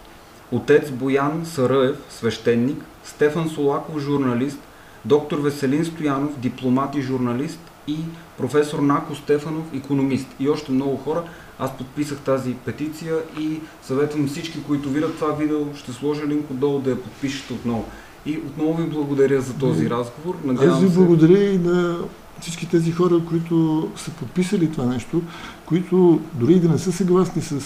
отец 0.52 0.92
Боян 0.92 1.46
Саръев, 1.46 1.98
свещеник, 2.10 2.84
Стефан 3.04 3.50
Солаков, 3.50 4.00
журналист, 4.00 4.60
доктор 5.06 5.38
Веселин 5.38 5.86
Стоянов, 5.86 6.40
дипломат 6.40 6.96
и 6.96 7.02
журналист 7.02 7.60
и 7.88 7.98
професор 8.38 8.80
Нако 8.80 9.16
Стефанов, 9.16 9.74
економист 9.74 10.28
и 10.40 10.50
още 10.50 10.72
много 10.72 10.98
хора. 10.98 11.24
Аз 11.60 11.78
подписах 11.78 12.20
тази 12.20 12.54
петиция 12.54 13.16
и 13.40 13.60
съветвам 13.84 14.28
всички, 14.28 14.64
които 14.64 14.90
видят 14.90 15.16
това 15.16 15.32
видео, 15.32 15.76
ще 15.76 15.94
сложа 15.94 16.28
линк 16.28 16.52
отдолу 16.52 16.80
да 16.80 16.90
я 16.90 17.02
подпишете 17.02 17.54
отново. 17.54 17.86
И 18.26 18.38
отново 18.38 18.74
ви 18.74 18.90
благодаря 18.90 19.42
за 19.42 19.54
този 19.54 19.90
разговор. 19.90 20.38
Надявам 20.44 20.74
аз 20.74 20.82
ви 20.82 20.90
благодаря 20.90 21.44
и 21.44 21.58
на 21.58 21.98
всички 22.42 22.70
тези 22.70 22.92
хора, 22.92 23.22
които 23.30 23.88
са 23.96 24.12
подписали 24.12 24.72
това 24.72 24.86
нещо, 24.86 25.22
които 25.66 26.22
дори 26.34 26.60
да 26.60 26.70
не 26.70 26.78
са 26.78 26.92
съгласни 26.92 27.42
с 27.42 27.60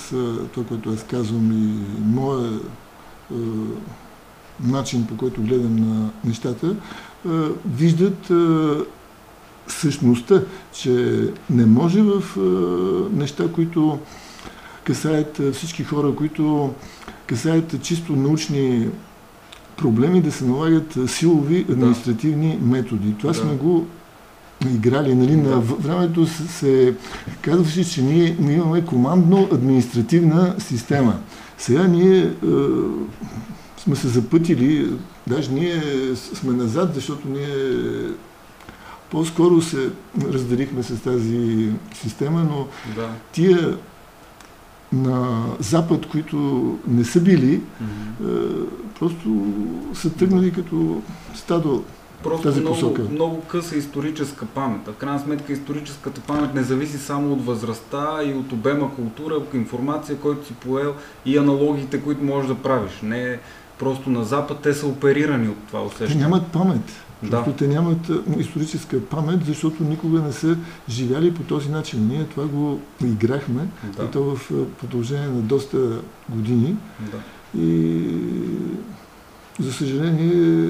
това, 0.53 0.67
което 0.67 0.89
аз 0.89 1.03
казвам 1.03 1.51
и 1.51 1.85
моя 2.05 2.59
е, 3.31 3.35
начин, 4.59 5.07
по 5.07 5.17
който 5.17 5.41
гледам 5.41 5.75
на 5.75 6.09
нещата, 6.25 6.67
е, 6.67 7.29
виждат 7.65 8.29
е, 8.29 8.33
същността, 9.71 10.41
че 10.73 11.23
не 11.49 11.65
може 11.65 12.01
в 12.01 12.23
неща, 13.13 13.51
които 13.51 13.99
касаят 14.83 15.41
всички 15.53 15.83
хора, 15.83 16.15
които 16.15 16.73
касаят 17.27 17.81
чисто 17.81 18.15
научни 18.15 18.87
проблеми, 19.77 20.21
да 20.21 20.31
се 20.31 20.45
налагат 20.45 20.97
силови 21.07 21.65
административни 21.69 22.57
да. 22.57 22.65
методи. 22.65 23.13
Това 23.19 23.33
да. 23.33 23.39
сме 23.39 23.55
го 23.55 23.85
играли. 24.73 25.15
Нали? 25.15 25.35
Да. 25.35 25.49
На 25.49 25.59
времето 25.59 26.25
се 26.27 26.93
казваше, 27.41 27.89
че 27.89 28.01
ние, 28.01 28.35
ние 28.39 28.55
имаме 28.55 28.85
командно-административна 28.85 30.55
система. 30.59 31.19
Сега 31.57 31.87
ние 31.87 32.33
сме 33.77 33.95
се 33.95 34.07
запътили, 34.07 34.91
даже 35.27 35.51
ние 35.51 35.81
сме 36.15 36.53
назад, 36.53 36.91
защото 36.95 37.27
ние 37.27 37.47
по-скоро 39.11 39.61
се 39.61 39.89
разделихме 40.23 40.83
с 40.83 41.01
тази 41.01 41.69
система, 41.93 42.39
но 42.41 42.67
Да. 42.95 43.09
тия 43.31 43.77
на 44.93 45.27
Запад, 45.59 46.05
които 46.05 46.37
не 46.87 47.03
са 47.03 47.21
били, 47.21 47.53
е, 47.53 47.61
просто 48.99 49.45
са 49.93 50.09
тръгнали 50.09 50.51
като 50.51 51.01
стадо. 51.35 51.83
Просто 52.23 52.43
тази 52.43 52.59
много, 52.61 52.75
посока. 52.75 53.01
много 53.01 53.41
къса 53.41 53.75
историческа 53.75 54.45
памет. 54.45 54.87
А 54.87 54.91
в 54.91 54.95
крайна 54.95 55.19
сметка 55.19 55.53
историческата 55.53 56.21
памет 56.21 56.53
не 56.53 56.63
зависи 56.63 56.97
само 56.97 57.33
от 57.33 57.45
възрастта 57.45 58.23
и 58.23 58.33
от 58.33 58.51
обема 58.51 58.95
култура, 58.95 59.35
информация, 59.53 60.17
който 60.17 60.47
си 60.47 60.53
поел 60.53 60.93
и 61.25 61.37
аналогиите, 61.37 62.01
които 62.01 62.23
можеш 62.23 62.47
да 62.47 62.55
правиш. 62.55 62.91
Не 63.03 63.39
просто 63.79 64.09
на 64.09 64.23
Запад, 64.23 64.59
те 64.59 64.73
са 64.73 64.87
оперирани 64.87 65.47
от 65.47 65.57
това 65.67 65.79
Те 65.79 65.85
усещане. 65.85 66.21
нямат 66.21 66.47
памет. 66.47 66.81
Да. 67.23 67.29
Просто 67.29 67.51
те 67.53 67.67
нямат 67.67 68.09
а, 68.09 68.39
историческа 68.39 69.01
памет, 69.01 69.45
защото 69.45 69.83
никога 69.83 70.21
не 70.21 70.31
са 70.31 70.57
живяли 70.89 71.33
по 71.33 71.43
този 71.43 71.69
начин. 71.69 72.07
Ние 72.07 72.25
това 72.25 72.45
го 72.45 72.79
играхме, 73.03 73.67
Да, 73.87 74.03
и 74.03 74.07
то 74.07 74.23
в 74.25 74.51
а, 74.51 74.65
продължение 74.71 75.27
на 75.27 75.41
доста 75.41 75.99
години. 76.29 76.75
да. 77.01 77.17
И 77.59 78.07
за 79.59 79.73
съжаление 79.73 80.69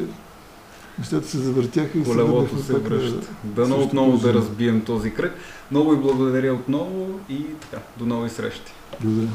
нещата 1.00 1.28
се 1.28 1.38
завъртяха 1.38 1.98
и 1.98 2.02
се 2.02 2.10
Колелото 2.12 2.58
се 2.58 2.74
на- 2.74 2.80
връща. 2.80 3.28
Дано 3.46 3.76
отново 3.78 4.18
да 4.18 4.34
разбием 4.34 4.82
този 4.82 5.14
кръг. 5.14 5.34
Много 5.72 5.92
ви 5.92 5.98
благодаря 5.98 6.54
отново 6.54 7.08
и 7.30 7.46
така, 7.62 7.78
до 7.98 8.06
нови 8.06 8.30
срещи. 8.30 8.72
Благодаря. 9.02 9.28